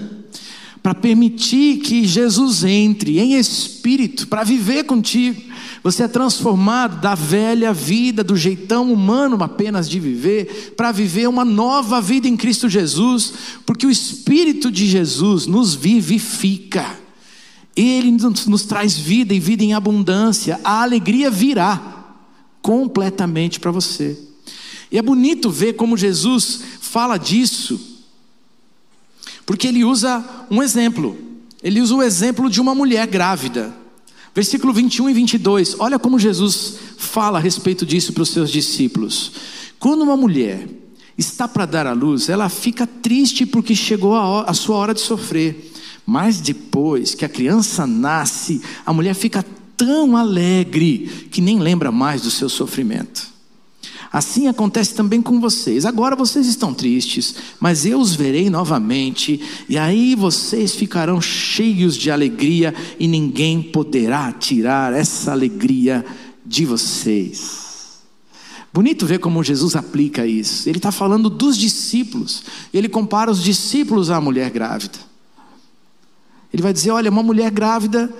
para 0.82 0.96
permitir 0.96 1.78
que 1.78 2.08
Jesus 2.08 2.64
entre 2.64 3.20
em 3.20 3.36
espírito 3.36 4.28
para 4.28 4.44
viver 4.44 4.86
contigo. 4.86 5.40
Você 5.84 6.02
é 6.02 6.08
transformado 6.08 7.00
da 7.00 7.14
velha 7.14 7.72
vida, 7.72 8.24
do 8.24 8.36
jeitão 8.36 8.92
humano 8.92 9.38
apenas 9.44 9.88
de 9.88 10.00
viver, 10.00 10.74
para 10.76 10.92
viver 10.92 11.30
uma 11.30 11.46
nova 11.46 12.02
vida 12.02 12.28
em 12.28 12.36
Cristo 12.36 12.68
Jesus, 12.68 13.34
porque 13.64 13.86
o 13.86 13.92
Espírito 13.92 14.72
de 14.72 14.88
Jesus 14.88 15.46
nos 15.46 15.76
vivifica, 15.76 17.00
ele 17.76 18.12
nos, 18.12 18.48
nos 18.48 18.64
traz 18.64 18.98
vida 18.98 19.36
e 19.36 19.40
vida 19.40 19.64
em 19.64 19.76
abundância, 19.76 20.60
a 20.64 20.82
alegria 20.82 21.30
virá 21.30 22.01
completamente 22.62 23.60
para 23.60 23.72
você. 23.72 24.18
E 24.92 24.98
é 24.98 25.02
bonito 25.02 25.50
ver 25.50 25.74
como 25.74 25.98
Jesus 25.98 26.62
fala 26.82 27.18
disso 27.18 27.92
porque 29.52 29.68
ele 29.68 29.84
usa 29.84 30.24
um 30.50 30.64
exemplo. 30.64 31.18
Ele 31.62 31.82
usa 31.82 31.94
o 31.94 32.02
exemplo 32.02 32.50
de 32.50 32.62
uma 32.62 32.74
mulher 32.74 33.06
grávida. 33.08 33.76
Versículo 34.34 34.72
21 34.72 35.10
e 35.10 35.14
22. 35.14 35.76
Olha 35.80 36.00
como 36.00 36.18
Jesus 36.18 36.76
fala 36.98 37.38
a 37.38 37.42
respeito 37.42 37.86
disso 37.86 38.14
para 38.14 38.24
os 38.24 38.30
seus 38.30 38.50
discípulos. 38.50 39.34
Quando 39.78 40.04
uma 40.04 40.16
mulher 40.16 40.68
está 41.18 41.48
para 41.48 41.66
dar 41.66 41.86
à 41.86 41.92
luz, 41.92 42.30
ela 42.30 42.48
fica 42.48 42.88
triste 42.88 43.46
porque 43.46 43.76
chegou 43.76 44.16
a, 44.16 44.44
a 44.44 44.54
sua 44.54 44.78
hora 44.78 44.94
de 44.94 45.02
sofrer. 45.02 45.74
Mas 46.06 46.40
depois 46.40 47.14
que 47.14 47.26
a 47.26 47.30
criança 47.30 47.86
nasce, 47.86 48.62
a 48.86 48.94
mulher 48.94 49.14
fica 49.14 49.46
tão 49.86 50.16
alegre 50.16 51.28
que 51.32 51.42
nem 51.42 51.58
lembra 51.58 51.92
mais 51.92 52.22
do 52.22 52.30
seu 52.30 52.48
sofrimento. 52.48 53.32
Assim 54.14 54.48
acontece 54.48 54.94
também 54.94 55.22
com 55.22 55.40
vocês. 55.40 55.86
Agora 55.86 56.16
vocês 56.16 56.46
estão 56.46 56.72
tristes, 56.72 57.34
mas 57.60 57.84
eu 57.84 58.00
os 58.00 58.14
verei 58.14 58.48
novamente, 58.50 59.42
e 59.68 59.78
aí 59.78 60.14
vocês 60.14 60.76
ficarão 60.76 61.20
cheios 61.20 61.96
de 61.96 62.12
alegria, 62.12 62.76
e 63.00 63.08
ninguém 63.08 63.60
poderá 63.60 64.32
tirar 64.34 64.94
essa 64.94 65.32
alegria 65.32 66.06
de 66.46 66.64
vocês. 66.64 68.02
Bonito 68.72 69.08
ver 69.08 69.20
como 69.20 69.44
Jesus 69.44 69.76
aplica 69.76 70.28
isso. 70.28 70.70
Ele 70.70 70.78
está 70.78 70.92
falando 70.92 71.28
dos 71.28 71.58
discípulos, 71.58 72.44
ele 72.72 72.88
compara 72.88 73.32
os 73.32 73.42
discípulos 73.42 74.12
à 74.12 74.22
mulher 74.22 74.52
grávida. 74.52 75.00
Ele 76.54 76.62
vai 76.62 76.72
dizer: 76.72 76.92
olha, 76.92 77.10
uma 77.10 77.24
mulher 77.24 77.50
grávida, 77.50 78.14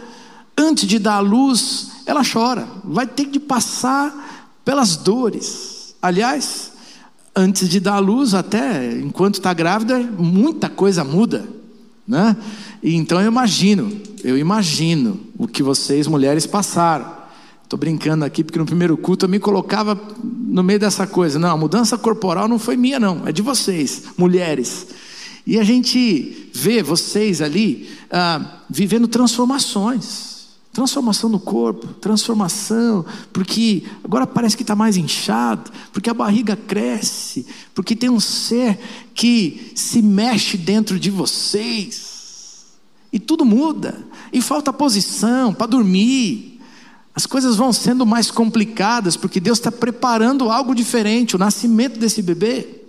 antes 0.58 0.88
de 0.88 1.00
dar 1.00 1.16
à 1.16 1.20
luz, 1.20 1.92
ela 2.06 2.22
chora, 2.24 2.68
vai 2.84 3.08
ter 3.08 3.26
que 3.26 3.40
passar 3.40 4.50
pelas 4.64 4.96
dores. 4.96 5.96
Aliás, 6.02 6.72
antes 7.36 7.70
de 7.70 7.80
dar 7.80 7.96
à 7.96 8.00
luz, 8.00 8.34
até 8.34 9.00
enquanto 9.00 9.36
está 9.36 9.54
grávida, 9.54 10.00
muita 10.00 10.70
coisa 10.70 11.04
muda, 11.04 11.48
né? 12.08 12.36
Então 12.84 13.22
eu 13.22 13.28
imagino, 13.28 13.92
eu 14.24 14.38
imagino 14.38 15.20
o 15.38 15.48
que 15.48 15.64
vocês 15.64 16.08
mulheres 16.08 16.46
passaram. 16.46 17.22
Estou 17.64 17.80
brincando 17.80 18.26
aqui 18.26 18.44
porque 18.44 18.60
no 18.60 18.66
primeiro 18.66 18.98
culto 18.98 19.26
eu 19.26 19.30
me 19.30 19.40
colocava 19.40 20.00
no 20.24 20.62
meio 20.62 20.80
dessa 20.80 21.08
coisa. 21.08 21.40
Não, 21.40 21.52
a 21.52 21.58
mudança 21.58 21.98
corporal 21.98 22.48
não 22.48 22.60
foi 22.60 22.76
minha, 22.76 23.00
não, 23.00 23.26
é 23.26 23.32
de 23.32 23.42
vocês, 23.42 24.04
mulheres. 24.18 24.88
E 25.46 25.58
a 25.58 25.64
gente 25.64 26.50
vê 26.54 26.84
vocês 26.84 27.42
ali 27.42 27.90
ah, 28.12 28.60
vivendo 28.70 29.08
transformações. 29.08 30.31
Transformação 30.74 31.30
no 31.30 31.40
corpo, 31.40 31.88
transformação, 31.96 33.06
porque 33.34 33.84
agora 34.02 34.26
parece 34.26 34.56
que 34.56 34.64
está 34.64 34.74
mais 34.74 34.96
inchado, 34.96 35.70
porque 35.92 36.10
a 36.10 36.14
barriga 36.14 36.56
cresce, 36.56 37.46
porque 37.76 37.94
tem 37.94 38.10
um 38.10 38.22
ser 38.22 38.80
que 39.14 39.74
se 39.76 40.02
mexe 40.02 40.58
dentro 40.58 40.98
de 40.98 41.12
vocês, 41.12 42.68
e 43.12 43.20
tudo 43.20 43.44
muda, 43.44 44.00
e 44.32 44.42
falta 44.42 44.72
posição 44.72 45.54
para 45.54 45.68
dormir, 45.68 46.62
as 47.14 47.26
coisas 47.26 47.58
vão 47.58 47.74
sendo 47.74 48.06
mais 48.06 48.32
complicadas, 48.32 49.18
porque 49.18 49.42
Deus 49.42 49.58
está 49.58 49.72
preparando 49.72 50.50
algo 50.50 50.74
diferente, 50.74 51.36
o 51.36 51.40
nascimento 51.40 52.00
desse 52.00 52.22
bebê. 52.22 52.84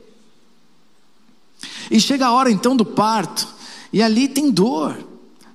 E 1.90 1.98
chega 1.98 2.26
a 2.26 2.32
hora 2.32 2.48
então 2.48 2.76
do 2.76 2.84
parto, 2.84 3.48
e 3.92 4.00
ali 4.00 4.28
tem 4.28 4.52
dor, 4.52 4.96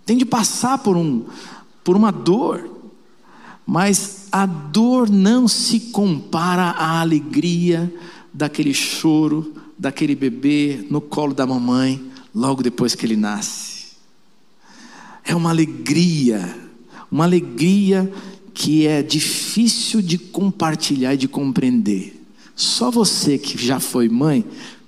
tem 0.06 0.18
de 0.18 0.26
passar 0.26 0.80
por 0.80 0.98
um 0.98 1.26
por 1.88 1.96
uma 1.96 2.12
dor, 2.12 2.70
mas 3.66 4.28
a 4.30 4.46
dor 4.46 5.10
não 5.10 5.48
se 5.48 5.80
compara 5.80 6.64
à 6.72 7.00
alegria 7.00 7.90
daquele 8.34 8.74
choro, 8.74 9.54
daquele 9.80 10.14
bebê 10.14 10.86
no 10.90 11.00
colo 11.00 11.34
da 11.34 11.48
mamãe, 11.48 12.04
logo 12.36 12.62
depois 12.62 12.94
que 12.94 13.06
ele 13.06 13.16
nasce. 13.16 13.86
É 15.24 15.34
uma 15.34 15.50
alegria, 15.50 16.60
uma 17.10 17.24
alegria 17.24 18.12
que 18.54 18.86
é 18.86 19.02
difícil 19.02 20.02
de 20.02 20.18
compartilhar 20.18 21.14
e 21.14 21.18
de 21.18 21.30
compreender. 21.30 22.22
Só 22.54 22.92
você 22.92 23.38
que 23.38 23.58
já 23.58 23.80
foi 23.80 24.10
mãe 24.10 24.44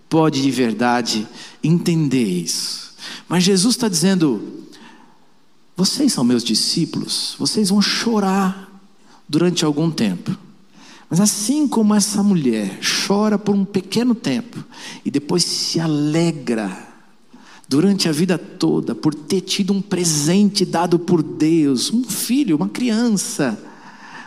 pode 0.09 0.41
de 0.41 0.51
verdade 0.51 1.25
entender 1.63 2.25
isso. 2.25 2.93
Mas 3.29 3.45
Jesus 3.45 3.75
está 3.75 3.87
dizendo: 3.87 4.67
vocês 5.79 6.11
são 6.11 6.25
meus 6.25 6.43
discípulos, 6.43 7.35
vocês 7.39 7.69
vão 7.69 7.81
chorar 7.81 8.69
durante 9.29 9.63
algum 9.63 9.89
tempo. 9.89 10.37
Mas 11.09 11.21
assim 11.21 11.69
como 11.69 11.95
essa 11.95 12.21
mulher 12.21 12.81
chora 13.07 13.39
por 13.39 13.55
um 13.55 13.63
pequeno 13.63 14.13
tempo 14.13 14.61
e 15.05 15.09
depois 15.09 15.45
se 15.45 15.79
alegra 15.79 16.85
durante 17.69 18.09
a 18.09 18.11
vida 18.11 18.37
toda 18.37 18.93
por 18.93 19.15
ter 19.15 19.39
tido 19.39 19.71
um 19.71 19.81
presente 19.81 20.65
dado 20.65 20.99
por 20.99 21.23
Deus, 21.23 21.93
um 21.93 22.03
filho, 22.03 22.57
uma 22.57 22.67
criança, 22.67 23.57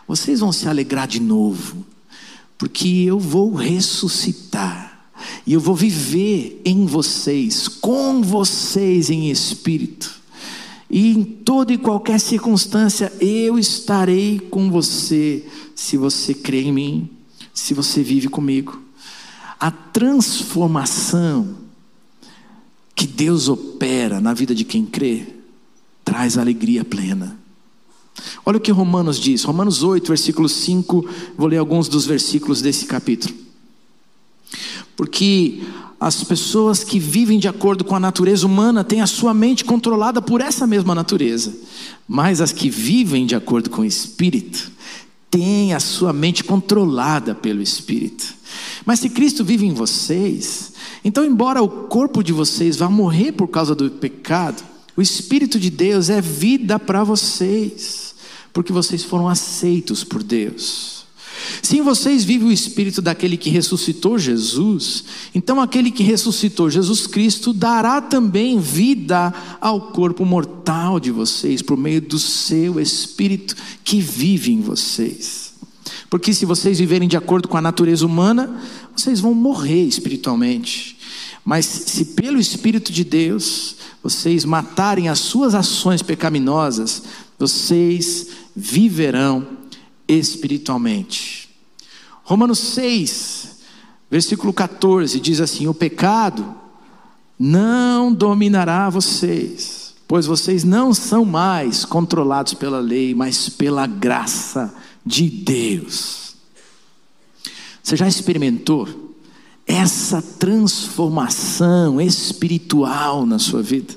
vocês 0.08 0.40
vão 0.40 0.52
se 0.52 0.66
alegrar 0.66 1.06
de 1.06 1.20
novo, 1.20 1.84
porque 2.56 2.88
eu 2.88 3.18
vou 3.18 3.52
ressuscitar. 3.52 5.10
E 5.46 5.52
eu 5.52 5.60
vou 5.60 5.76
viver 5.76 6.62
em 6.64 6.86
vocês, 6.86 7.68
com 7.68 8.22
vocês 8.22 9.10
em 9.10 9.30
espírito. 9.30 10.21
E 10.92 11.11
em 11.11 11.24
toda 11.24 11.72
e 11.72 11.78
qualquer 11.78 12.20
circunstância 12.20 13.11
eu 13.18 13.59
estarei 13.59 14.38
com 14.38 14.70
você 14.70 15.42
se 15.74 15.96
você 15.96 16.35
crê 16.35 16.64
em 16.64 16.72
mim, 16.72 17.11
se 17.55 17.72
você 17.72 18.02
vive 18.02 18.28
comigo. 18.28 18.78
A 19.59 19.70
transformação 19.70 21.57
que 22.94 23.07
Deus 23.07 23.48
opera 23.48 24.20
na 24.20 24.35
vida 24.35 24.55
de 24.55 24.64
quem 24.64 24.85
crê 24.85 25.26
traz 26.05 26.37
alegria 26.37 26.85
plena. 26.85 27.38
Olha 28.44 28.59
o 28.59 28.61
que 28.61 28.70
Romanos 28.70 29.18
diz, 29.18 29.44
Romanos 29.44 29.83
8, 29.83 30.09
versículo 30.09 30.46
5, 30.46 31.09
vou 31.38 31.48
ler 31.48 31.57
alguns 31.57 31.88
dos 31.88 32.05
versículos 32.05 32.61
desse 32.61 32.85
capítulo. 32.85 33.35
Porque 35.02 35.60
as 35.98 36.22
pessoas 36.22 36.84
que 36.84 36.96
vivem 36.96 37.40
de 37.40 37.48
acordo 37.48 37.82
com 37.82 37.96
a 37.96 37.98
natureza 37.98 38.46
humana 38.46 38.84
têm 38.84 39.00
a 39.00 39.06
sua 39.08 39.34
mente 39.34 39.64
controlada 39.64 40.22
por 40.22 40.40
essa 40.40 40.64
mesma 40.64 40.94
natureza, 40.94 41.52
mas 42.06 42.40
as 42.40 42.52
que 42.52 42.70
vivem 42.70 43.26
de 43.26 43.34
acordo 43.34 43.68
com 43.68 43.82
o 43.82 43.84
Espírito 43.84 44.70
tem 45.28 45.74
a 45.74 45.80
sua 45.80 46.12
mente 46.12 46.44
controlada 46.44 47.34
pelo 47.34 47.60
Espírito. 47.60 48.32
Mas 48.86 49.00
se 49.00 49.10
Cristo 49.10 49.44
vive 49.44 49.66
em 49.66 49.74
vocês, 49.74 50.72
então, 51.04 51.24
embora 51.24 51.60
o 51.60 51.68
corpo 51.68 52.22
de 52.22 52.32
vocês 52.32 52.76
vá 52.76 52.88
morrer 52.88 53.32
por 53.32 53.48
causa 53.48 53.74
do 53.74 53.90
pecado, 53.90 54.62
o 54.96 55.02
Espírito 55.02 55.58
de 55.58 55.68
Deus 55.68 56.10
é 56.10 56.20
vida 56.20 56.78
para 56.78 57.02
vocês, 57.02 58.14
porque 58.52 58.72
vocês 58.72 59.02
foram 59.02 59.28
aceitos 59.28 60.04
por 60.04 60.22
Deus. 60.22 61.01
Se 61.62 61.78
em 61.78 61.83
vocês 61.83 62.24
vive 62.24 62.44
o 62.44 62.52
Espírito 62.52 63.00
daquele 63.00 63.37
que 63.37 63.50
ressuscitou 63.50 64.18
Jesus, 64.18 65.05
então 65.35 65.61
aquele 65.61 65.90
que 65.90 66.02
ressuscitou 66.02 66.70
Jesus 66.70 67.07
Cristo 67.07 67.52
dará 67.52 68.00
também 68.00 68.59
vida 68.59 69.33
ao 69.61 69.92
corpo 69.92 70.24
mortal 70.24 71.00
de 71.00 71.11
vocês, 71.11 71.62
por 71.62 71.76
meio 71.76 72.00
do 72.00 72.18
seu 72.18 72.81
Espírito 72.81 73.57
que 73.85 74.00
vive 74.00 74.52
em 74.52 74.61
vocês. 74.61 75.52
Porque 76.09 76.35
se 76.35 76.44
vocês 76.44 76.78
viverem 76.78 77.09
de 77.09 77.16
acordo 77.16 77.48
com 77.48 77.57
a 77.57 77.62
natureza 77.62 78.05
humana, 78.05 78.61
vocês 78.94 79.20
vão 79.20 79.33
morrer 79.33 79.85
espiritualmente. 79.85 80.98
Mas 81.44 81.64
se 81.64 82.05
pelo 82.05 82.38
Espírito 82.38 82.92
de 82.92 83.02
Deus 83.02 83.76
vocês 84.02 84.44
matarem 84.44 85.09
as 85.09 85.20
suas 85.20 85.55
ações 85.55 86.02
pecaminosas, 86.02 87.02
vocês 87.38 88.28
viverão 88.55 89.62
espiritualmente. 90.18 91.48
Romanos 92.22 92.59
6, 92.59 93.59
versículo 94.11 94.53
14 94.53 95.18
diz 95.20 95.40
assim: 95.40 95.66
O 95.66 95.75
pecado 95.75 96.55
não 97.38 98.12
dominará 98.12 98.88
vocês, 98.88 99.94
pois 100.07 100.27
vocês 100.27 100.64
não 100.64 100.94
são 100.94 101.25
mais 101.25 101.85
controlados 101.85 102.55
pela 102.55 102.79
lei, 102.79 103.14
mas 103.14 103.48
pela 103.48 103.87
graça 103.87 104.75
de 105.05 105.29
Deus. 105.29 106.35
Você 107.83 107.96
já 107.96 108.07
experimentou 108.07 109.16
essa 109.66 110.22
transformação 110.22 112.01
espiritual 112.01 113.27
na 113.27 113.38
sua 113.38 113.62
vida? 113.62 113.94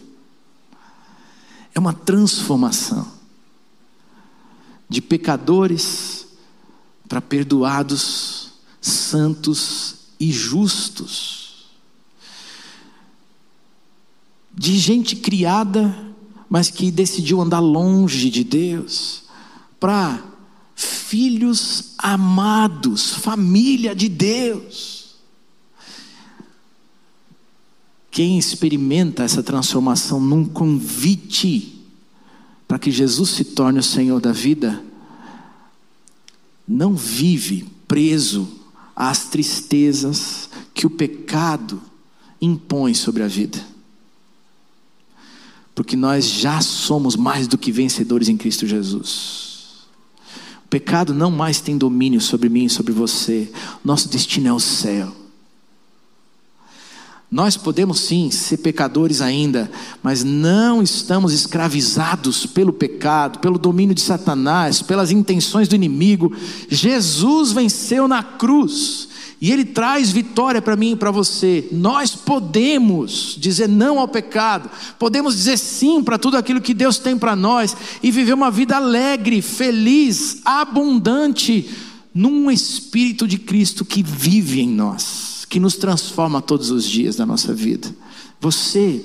É 1.74 1.80
uma 1.80 1.94
transformação 1.94 3.15
de 4.90 5.02
pecadores 5.02 6.28
para 7.08 7.22
perdoados, 7.22 8.52
santos 8.82 9.96
e 10.20 10.32
justos. 10.32 11.66
De 14.54 14.78
gente 14.78 15.16
criada, 15.16 16.14
mas 16.50 16.70
que 16.70 16.92
decidiu 16.92 17.42
andar 17.42 17.60
longe 17.60 18.30
de 18.30 18.44
Deus, 18.44 19.24
para 19.80 20.24
filhos 20.76 21.94
amados, 21.98 23.16
família 23.16 23.96
de 23.96 24.08
Deus. 24.08 25.16
Quem 28.10 28.38
experimenta 28.38 29.24
essa 29.24 29.44
transformação 29.44 30.22
num 30.22 30.46
convite 30.46 31.75
para 32.68 32.80
que 32.80 32.92
Jesus 32.92 33.30
se 33.30 33.44
torne 33.44 33.80
o 33.80 33.84
Senhor 33.84 34.20
da 34.20 34.32
vida, 34.32 34.84
não 36.68 36.96
vive 36.96 37.68
preso 37.88 38.48
às 38.96 39.26
tristezas 39.26 40.50
que 40.74 40.88
o 40.88 40.90
pecado 40.90 41.82
impõe 42.42 42.94
sobre 42.94 43.24
a 43.24 43.28
vida. 43.28 43.62
Porque 45.76 45.96
nós 45.96 46.26
já 46.26 46.62
somos 46.62 47.16
mais 47.16 47.48
do 47.48 47.58
que 47.58 47.72
vencedores 47.72 48.30
em 48.30 48.38
Cristo 48.38 48.66
Jesus. 48.66 49.86
O 50.66 50.68
pecado 50.70 51.14
não 51.14 51.30
mais 51.30 51.60
tem 51.60 51.78
domínio 51.78 52.22
sobre 52.22 52.50
mim 52.50 52.66
e 52.66 52.70
sobre 52.70 52.94
você. 52.94 53.52
Nosso 53.84 54.10
destino 54.10 54.48
é 54.48 54.54
o 54.54 54.60
céu. 54.60 55.25
Nós 57.32 57.58
podemos 57.58 58.02
sim 58.02 58.30
ser 58.30 58.58
pecadores 58.58 59.20
ainda, 59.20 59.70
mas 60.02 60.24
não 60.24 60.82
estamos 60.82 61.34
escravizados 61.34 62.46
pelo 62.46 62.72
pecado, 62.72 63.40
pelo 63.40 63.58
domínio 63.58 63.96
de 63.96 64.02
Satanás, 64.02 64.82
pelas 64.82 65.12
intenções 65.12 65.68
do 65.68 65.76
inimigo. 65.76 66.32
Jesus 66.70 67.52
venceu 67.52 68.08
na 68.08 68.22
cruz 68.22 69.10
e 69.42 69.52
ele 69.52 69.66
traz 69.66 70.12
vitória 70.12 70.62
para 70.62 70.76
mim 70.76 70.92
e 70.92 70.96
para 70.96 71.10
você. 71.10 71.68
Nós 71.72 72.16
podemos 72.16 73.36
dizer 73.40 73.68
não 73.68 74.00
ao 74.00 74.08
pecado, 74.08 74.70
podemos 75.00 75.36
dizer 75.36 75.58
sim 75.58 76.04
para 76.04 76.20
tudo 76.20 76.38
aquilo 76.38 76.62
que 76.62 76.76
Deus 76.76 77.00
tem 77.00 77.18
para 77.18 77.36
nós 77.36 77.76
e 78.04 78.12
viver 78.12 78.34
uma 78.34 78.52
vida 78.52 78.78
alegre, 78.78 79.42
feliz, 79.42 80.42
abundante, 80.46 81.70
num 82.14 82.50
Espírito 82.52 83.28
de 83.28 83.40
Cristo 83.40 83.84
que 83.84 84.04
vive 84.04 84.62
em 84.62 84.70
nós 84.70 85.35
que 85.56 85.60
nos 85.62 85.78
transforma 85.78 86.42
todos 86.42 86.70
os 86.70 86.84
dias 86.84 87.16
da 87.16 87.26
nossa 87.26 87.54
vida. 87.54 87.90
Você 88.42 89.02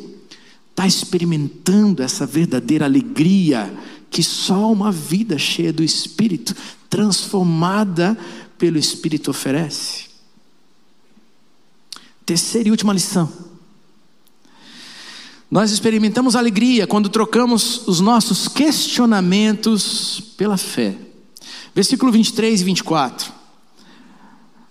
está 0.68 0.84
experimentando 0.84 2.02
essa 2.02 2.26
verdadeira 2.26 2.86
alegria 2.86 3.72
que 4.10 4.20
só 4.20 4.72
uma 4.72 4.90
vida 4.90 5.38
cheia 5.38 5.72
do 5.72 5.84
Espírito, 5.84 6.56
transformada 6.88 8.18
pelo 8.58 8.78
Espírito, 8.78 9.30
oferece. 9.30 10.06
Terceira 12.26 12.66
e 12.66 12.72
última 12.72 12.92
lição. 12.92 13.32
Nós 15.48 15.70
experimentamos 15.70 16.34
alegria 16.34 16.84
quando 16.84 17.08
trocamos 17.08 17.86
os 17.86 18.00
nossos 18.00 18.48
questionamentos 18.48 20.20
pela 20.36 20.56
fé. 20.56 20.98
Versículo 21.72 22.10
23 22.10 22.60
e 22.60 22.64
24. 22.64 23.39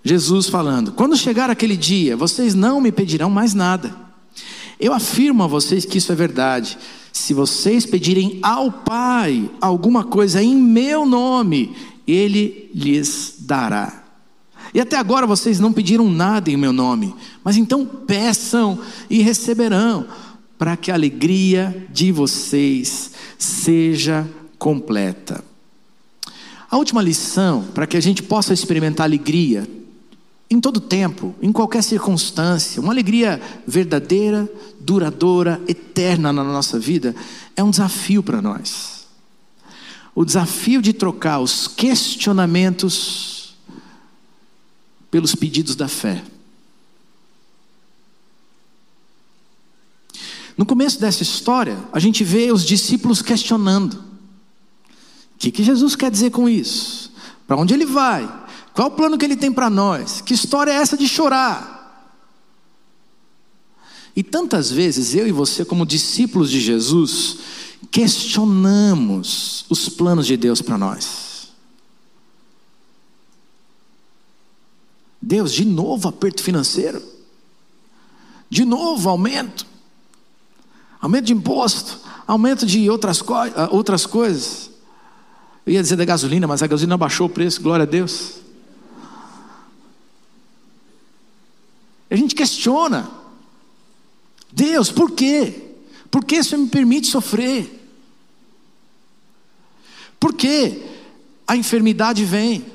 Jesus 0.10 0.48
falando: 0.48 0.92
Quando 0.92 1.16
chegar 1.16 1.52
aquele 1.52 1.78
dia, 1.78 2.18
vocês 2.18 2.56
não 2.56 2.82
me 2.82 2.92
pedirão 2.92 3.30
mais 3.30 3.54
nada. 3.54 3.96
Eu 4.80 4.92
afirmo 4.92 5.44
a 5.44 5.48
vocês 5.48 5.86
que 5.86 6.00
isso 6.00 6.12
é 6.12 6.16
verdade. 6.16 6.80
Se 7.14 7.32
vocês 7.32 7.86
pedirem 7.86 8.40
ao 8.42 8.72
Pai 8.72 9.48
alguma 9.62 10.04
coisa 10.04 10.42
em 10.42 10.56
meu 10.56 11.06
nome, 11.06 11.76
Ele 12.08 12.72
lhes 12.74 13.36
dará. 13.40 14.04
E 14.74 14.80
até 14.80 14.98
agora 14.98 15.28
vocês 15.28 15.60
não 15.60 15.72
pediram 15.72 16.10
nada 16.10 16.50
em 16.50 16.58
meu 16.58 16.74
nome, 16.74 17.14
mas 17.44 17.56
então 17.56 17.86
peçam 17.86 18.80
e 19.12 19.22
receberão, 19.22 20.08
para 20.58 20.76
que 20.76 20.90
a 20.90 20.96
alegria 20.96 21.88
de 21.92 22.12
vocês 22.12 23.12
seja 23.38 24.28
completa. 24.58 25.44
A 26.70 26.78
última 26.78 27.02
lição, 27.02 27.66
para 27.76 27.86
que 27.86 27.98
a 27.98 28.02
gente 28.02 28.24
possa 28.24 28.54
experimentar 28.54 29.06
alegria, 29.06 29.68
em 30.50 30.60
todo 30.60 30.80
tempo, 30.80 31.36
em 31.42 31.52
qualquer 31.52 31.84
circunstância, 31.84 32.82
uma 32.82 32.92
alegria 32.92 33.42
verdadeira, 33.68 34.52
duradoura, 34.80 35.62
eterna 35.68 36.34
na 36.34 36.44
nossa 36.44 36.80
vida, 36.80 37.16
é 37.56 37.64
um 37.64 37.70
desafio 37.70 38.24
para 38.24 38.42
nós. 38.42 39.08
O 40.16 40.26
desafio 40.26 40.82
de 40.82 40.92
trocar 40.92 41.40
os 41.40 41.68
questionamentos 41.68 43.56
pelos 45.12 45.36
pedidos 45.36 45.76
da 45.76 45.88
fé. 45.88 46.24
começo 50.70 51.02
dessa 51.02 51.24
história, 51.24 51.80
a 51.92 52.00
gente 52.00 52.24
vê 52.24 52.52
os 52.52 52.64
discípulos 52.64 53.24
questionando: 53.24 53.96
o 53.96 55.38
que, 55.40 55.52
que 55.52 55.64
Jesus 55.64 55.96
quer 55.96 56.12
dizer 56.12 56.30
com 56.30 56.48
isso? 56.48 57.12
Para 57.48 57.58
onde 57.58 57.74
ele 57.74 57.88
vai? 57.88 58.30
Qual 58.74 58.88
o 58.88 58.92
plano 58.92 59.18
que 59.18 59.26
ele 59.26 59.36
tem 59.36 59.52
para 59.52 59.70
nós? 59.70 60.22
Que 60.22 60.34
história 60.34 60.72
é 60.72 60.76
essa 60.76 60.98
de 60.98 61.08
chorar? 61.08 61.80
E 64.16 64.24
tantas 64.24 64.72
vezes 64.72 65.16
eu 65.16 65.28
e 65.28 65.32
você, 65.32 65.64
como 65.64 65.86
discípulos 65.86 66.50
de 66.50 66.60
Jesus, 66.60 67.38
questionamos 67.92 69.66
os 69.70 69.88
planos 69.90 70.28
de 70.28 70.36
Deus 70.36 70.62
para 70.62 70.78
nós. 70.78 71.50
Deus, 75.22 75.52
de 75.52 75.66
novo 75.66 76.08
aperto 76.08 76.42
financeiro, 76.42 77.02
de 78.50 78.66
novo 78.66 79.10
aumento, 79.10 79.66
aumento 81.00 81.26
de 81.26 81.34
imposto, 81.34 82.00
aumento 82.26 82.66
de 82.66 82.90
outras, 82.90 83.22
co 83.22 83.34
ah, 83.34 83.70
outras 83.72 84.06
coisas. 84.06 84.70
Eu 85.66 85.74
ia 85.74 85.82
dizer 85.82 85.98
da 85.98 86.06
gasolina, 86.06 86.48
mas 86.48 86.64
a 86.64 86.68
gasolina 86.68 86.98
baixou 86.98 87.28
o 87.28 87.30
preço, 87.30 87.62
glória 87.62 87.84
a 87.84 87.86
Deus. 87.86 88.36
A 92.10 92.16
gente 92.16 92.34
questiona. 92.34 93.10
Deus, 94.52 94.92
por 94.92 95.12
quê? 95.12 95.70
Por 96.10 96.26
que 96.26 96.44
você 96.44 96.58
me 96.58 96.68
permite 96.68 97.08
sofrer? 97.08 97.76
Por 100.20 100.34
que 100.34 100.82
a 101.48 101.56
enfermidade 101.56 102.26
vem 102.26 102.66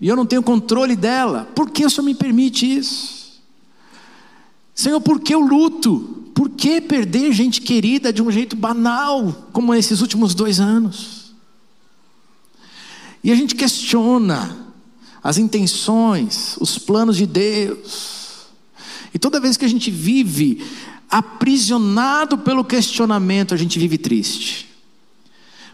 e 0.00 0.08
eu 0.08 0.16
não 0.16 0.26
tenho 0.26 0.42
controle 0.42 0.94
dela? 0.94 1.50
Por 1.54 1.70
que 1.70 1.84
o 1.84 1.90
Senhor 1.90 2.04
me 2.04 2.14
permite 2.14 2.64
isso? 2.64 3.40
Senhor, 4.74 5.00
por 5.00 5.20
que 5.20 5.34
o 5.34 5.40
luto? 5.40 6.30
Por 6.34 6.50
que 6.50 6.80
perder 6.80 7.32
gente 7.32 7.62
querida 7.62 8.12
de 8.12 8.22
um 8.22 8.30
jeito 8.30 8.54
banal, 8.54 9.48
como 9.52 9.74
esses 9.74 10.00
últimos 10.00 10.34
dois 10.34 10.60
anos? 10.60 11.34
E 13.24 13.32
a 13.32 13.34
gente 13.34 13.54
questiona 13.54 14.56
as 15.22 15.38
intenções, 15.38 16.56
os 16.60 16.78
planos 16.78 17.16
de 17.16 17.26
Deus. 17.26 18.25
E 19.16 19.18
toda 19.18 19.40
vez 19.40 19.56
que 19.56 19.64
a 19.64 19.68
gente 19.68 19.90
vive 19.90 20.62
aprisionado 21.10 22.36
pelo 22.36 22.62
questionamento, 22.62 23.54
a 23.54 23.56
gente 23.56 23.78
vive 23.78 23.96
triste. 23.96 24.68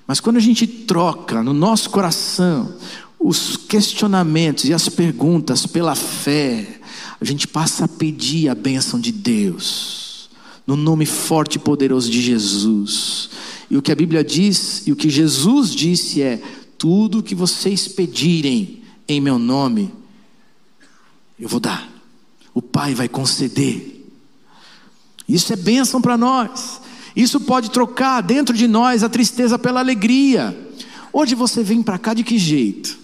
Mas 0.06 0.20
quando 0.20 0.36
a 0.36 0.40
gente 0.40 0.64
troca 0.64 1.42
no 1.42 1.52
nosso 1.52 1.90
coração 1.90 2.72
os 3.18 3.56
questionamentos 3.56 4.66
e 4.66 4.72
as 4.72 4.88
perguntas 4.88 5.66
pela 5.66 5.96
fé, 5.96 6.80
a 7.20 7.24
gente 7.24 7.48
passa 7.48 7.86
a 7.86 7.88
pedir 7.88 8.48
a 8.48 8.54
bênção 8.54 9.00
de 9.00 9.10
Deus, 9.10 10.30
no 10.64 10.76
nome 10.76 11.04
forte 11.04 11.56
e 11.56 11.58
poderoso 11.58 12.08
de 12.08 12.22
Jesus. 12.22 13.28
E 13.68 13.76
o 13.76 13.82
que 13.82 13.90
a 13.90 13.96
Bíblia 13.96 14.22
diz 14.22 14.86
e 14.86 14.92
o 14.92 14.96
que 14.96 15.10
Jesus 15.10 15.74
disse 15.74 16.22
é: 16.22 16.40
tudo 16.78 17.18
o 17.18 17.22
que 17.24 17.34
vocês 17.34 17.88
pedirem 17.88 18.84
em 19.08 19.20
meu 19.20 19.36
nome, 19.36 19.90
eu 21.40 21.48
vou 21.48 21.58
dar. 21.58 21.91
O 22.54 22.60
Pai 22.60 22.94
vai 22.94 23.08
conceder. 23.08 24.06
Isso 25.28 25.52
é 25.52 25.56
bênção 25.56 26.00
para 26.00 26.16
nós. 26.16 26.80
Isso 27.14 27.40
pode 27.40 27.70
trocar 27.70 28.20
dentro 28.22 28.56
de 28.56 28.66
nós 28.66 29.02
a 29.02 29.08
tristeza 29.08 29.58
pela 29.58 29.80
alegria. 29.80 30.70
Hoje 31.12 31.34
você 31.34 31.62
vem 31.62 31.82
para 31.82 31.98
cá 31.98 32.14
de 32.14 32.24
que 32.24 32.38
jeito? 32.38 32.98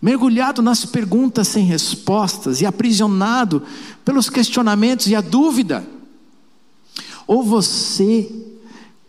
Mergulhado 0.00 0.60
nas 0.60 0.84
perguntas 0.84 1.48
sem 1.48 1.64
respostas 1.64 2.60
e 2.60 2.66
aprisionado 2.66 3.62
pelos 4.04 4.28
questionamentos 4.28 5.06
e 5.06 5.14
a 5.14 5.22
dúvida? 5.22 5.86
Ou 7.26 7.42
você 7.42 8.30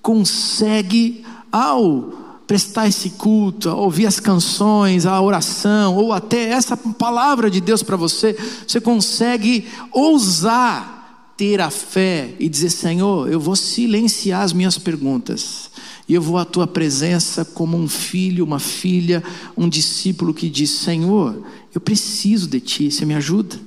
consegue, 0.02 1.26
ao 1.52 2.25
prestar 2.48 2.88
esse 2.88 3.12
culto, 3.12 3.70
ouvir 3.70 4.06
as 4.06 4.20
canções, 4.20 5.06
a 5.06 5.20
oração, 5.20 5.96
ou 5.96 6.14
até 6.14 6.50
essa 6.50 6.78
palavra 6.78 7.50
de 7.50 7.60
Deus 7.60 7.82
para 7.82 7.98
você, 7.98 8.38
você 8.68 8.80
consegue 8.80 9.68
ousar 9.92 10.96
ter 11.38 11.60
a 11.60 11.70
fé 11.70 12.34
e 12.40 12.48
dizer: 12.48 12.70
Senhor, 12.70 13.32
eu 13.32 13.40
vou 13.40 13.56
silenciar 13.56 14.42
as 14.42 14.54
minhas 14.54 14.78
perguntas, 14.78 15.70
e 16.08 16.14
eu 16.14 16.22
vou 16.22 16.38
à 16.38 16.46
tua 16.46 16.68
presença 16.68 17.44
como 17.44 17.78
um 17.78 17.88
filho, 17.88 18.46
uma 18.46 18.60
filha, 18.60 19.24
um 19.58 19.68
discípulo 19.68 20.34
que 20.34 20.50
diz: 20.50 20.70
Senhor, 20.70 21.44
eu 21.74 21.82
preciso 21.82 22.48
de 22.48 22.60
ti, 22.60 22.92
você 22.92 23.06
me 23.06 23.16
ajuda. 23.16 23.60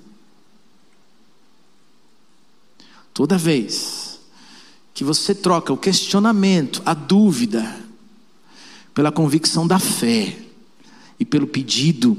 Toda 3.12 3.37
vez 3.37 4.21
que 4.95 5.03
você 5.03 5.35
troca 5.35 5.73
o 5.73 5.77
questionamento, 5.77 6.81
a 6.87 6.95
dúvida, 6.95 7.88
pela 8.99 9.13
convicção 9.13 9.65
da 9.65 9.79
fé 9.79 10.37
e 11.21 11.25
pelo 11.25 11.47
pedido, 11.47 12.19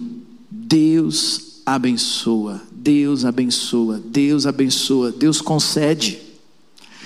Deus 0.49 1.61
abençoa 1.65 2.61
Deus 2.71 3.25
abençoa, 3.25 4.01
Deus 4.05 4.47
abençoa, 4.47 5.11
Deus 5.11 5.41
concede. 5.41 6.17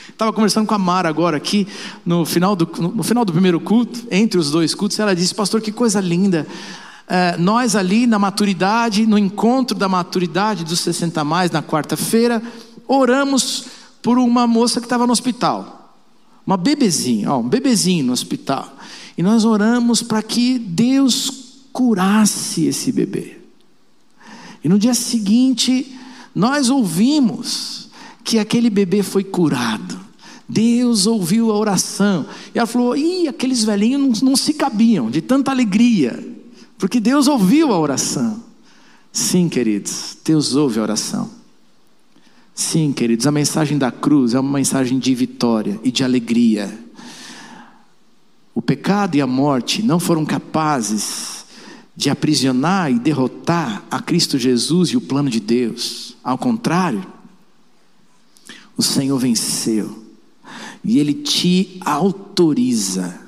Estava 0.08 0.32
conversando 0.32 0.68
com 0.68 0.76
a 0.76 0.78
Mara 0.78 1.10
agora 1.10 1.38
aqui, 1.38 1.68
no 2.06 2.24
final, 2.24 2.56
do, 2.56 2.68
no 2.94 3.02
final 3.02 3.26
do 3.26 3.32
primeiro 3.34 3.60
culto, 3.60 4.06
entre 4.12 4.38
os 4.38 4.52
dois 4.52 4.76
cultos, 4.76 5.00
ela 5.00 5.16
disse, 5.16 5.34
pastor, 5.34 5.60
que 5.60 5.72
coisa 5.72 6.00
linda. 6.00 6.46
É, 7.08 7.36
nós 7.38 7.76
ali 7.76 8.06
na 8.06 8.20
maturidade, 8.20 9.08
no 9.08 9.18
encontro 9.18 9.76
da 9.76 9.90
maturidade 9.90 10.64
dos 10.64 10.82
60 10.82 11.24
mais, 11.24 11.50
na 11.50 11.64
quarta-feira, 11.64 12.44
oramos 12.88 13.66
por 14.04 14.20
uma 14.20 14.46
moça 14.46 14.80
que 14.80 14.86
estava 14.86 15.08
no 15.08 15.14
hospital. 15.14 15.96
Uma 16.46 16.58
bebezinha, 16.58 17.32
ó, 17.32 17.40
um 17.40 17.50
bebezinho 17.50 18.06
no 18.06 18.14
hospital. 18.14 18.72
E 19.18 19.24
nós 19.24 19.46
oramos 19.46 20.02
para 20.02 20.22
que 20.22 20.58
Deus 20.58 21.32
curasse 21.72 22.66
esse 22.66 22.92
bebê. 22.92 23.38
E 24.64 24.70
no 24.70 24.80
dia 24.80 24.94
seguinte, 24.94 25.98
nós 26.34 26.70
ouvimos 26.70 27.90
que 28.24 28.40
aquele 28.40 28.70
bebê 28.70 29.04
foi 29.04 29.24
curado. 29.24 30.00
Deus 30.48 31.08
ouviu 31.08 31.52
a 31.52 31.58
oração. 31.58 32.26
E 32.54 32.58
ela 32.58 32.68
falou: 32.68 32.96
Ih, 32.96 33.28
aqueles 33.28 33.64
velhinhos 33.64 34.22
não, 34.22 34.30
não 34.30 34.36
se 34.36 34.54
cabiam 34.54 35.10
de 35.10 35.22
tanta 35.22 35.52
alegria, 35.52 36.24
porque 36.78 37.00
Deus 37.00 37.28
ouviu 37.28 37.72
a 37.72 37.80
oração. 37.80 38.44
Sim, 39.12 39.48
queridos, 39.48 40.18
Deus 40.24 40.56
ouve 40.56 40.80
a 40.80 40.84
oração. 40.84 41.30
Sim, 42.56 42.92
queridos, 42.92 43.26
a 43.26 43.32
mensagem 43.32 43.78
da 43.78 43.92
cruz 43.92 44.34
é 44.34 44.40
uma 44.40 44.58
mensagem 44.58 45.00
de 45.00 45.14
vitória 45.14 45.80
e 45.84 45.92
de 45.92 46.04
alegria. 46.04 46.83
O 48.56 48.62
pecado 48.62 49.16
e 49.16 49.22
a 49.22 49.28
morte 49.28 49.82
não 49.82 50.00
foram 50.00 50.26
capazes 50.26 51.46
de 51.96 52.10
aprisionar 52.10 52.92
e 52.92 53.00
derrotar 53.00 53.84
a 53.90 54.00
Cristo 54.00 54.38
Jesus 54.38 54.90
e 54.90 54.98
o 54.98 55.02
plano 55.02 55.30
de 55.30 55.40
Deus. 55.40 56.16
Ao 56.24 56.38
contrário, 56.38 57.06
o 58.76 58.82
Senhor 58.82 59.18
venceu 59.18 60.04
e 60.84 61.00
Ele 61.00 61.14
te 61.14 61.80
autoriza 61.82 63.22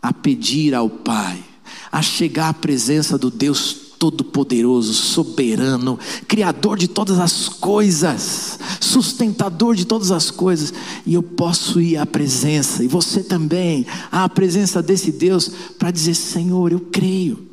a 0.00 0.12
pedir 0.12 0.74
ao 0.74 0.88
Pai, 0.88 1.42
a 1.90 2.00
chegar 2.00 2.48
à 2.48 2.54
presença 2.54 3.18
do 3.18 3.30
Deus 3.30 3.87
Todo-Poderoso, 3.98 4.92
soberano, 4.94 5.98
Criador 6.26 6.78
de 6.78 6.88
todas 6.88 7.18
as 7.18 7.48
coisas, 7.48 8.58
sustentador 8.80 9.74
de 9.74 9.84
todas 9.84 10.10
as 10.10 10.30
coisas, 10.30 10.72
e 11.04 11.14
eu 11.14 11.22
posso 11.22 11.80
ir 11.80 11.96
à 11.96 12.06
presença, 12.06 12.84
e 12.84 12.88
você 12.88 13.22
também, 13.22 13.86
à 14.10 14.28
presença 14.28 14.82
desse 14.82 15.12
Deus, 15.12 15.50
para 15.78 15.90
dizer: 15.90 16.14
Senhor, 16.14 16.72
eu 16.72 16.80
creio, 16.80 17.48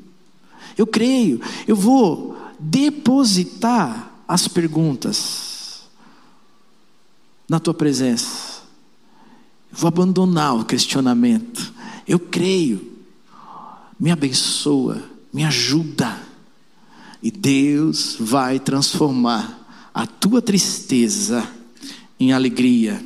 eu 0.78 0.86
creio, 0.86 1.42
eu 1.68 1.76
vou 1.76 2.38
depositar 2.60 4.12
as 4.28 4.48
perguntas 4.48 5.82
na 7.48 7.60
tua 7.60 7.74
presença. 7.74 8.64
Eu 9.72 9.78
vou 9.78 9.88
abandonar 9.88 10.56
o 10.56 10.66
questionamento. 10.66 11.74
Eu 12.08 12.20
creio. 12.20 12.94
Me 14.00 14.12
abençoa, 14.12 15.04
me 15.34 15.44
ajuda. 15.44 16.25
E 17.26 17.32
Deus 17.32 18.18
vai 18.20 18.60
transformar 18.60 19.90
a 19.92 20.06
tua 20.06 20.44
tristeza 20.44 21.44
em 22.20 22.32
alegria 22.32 23.04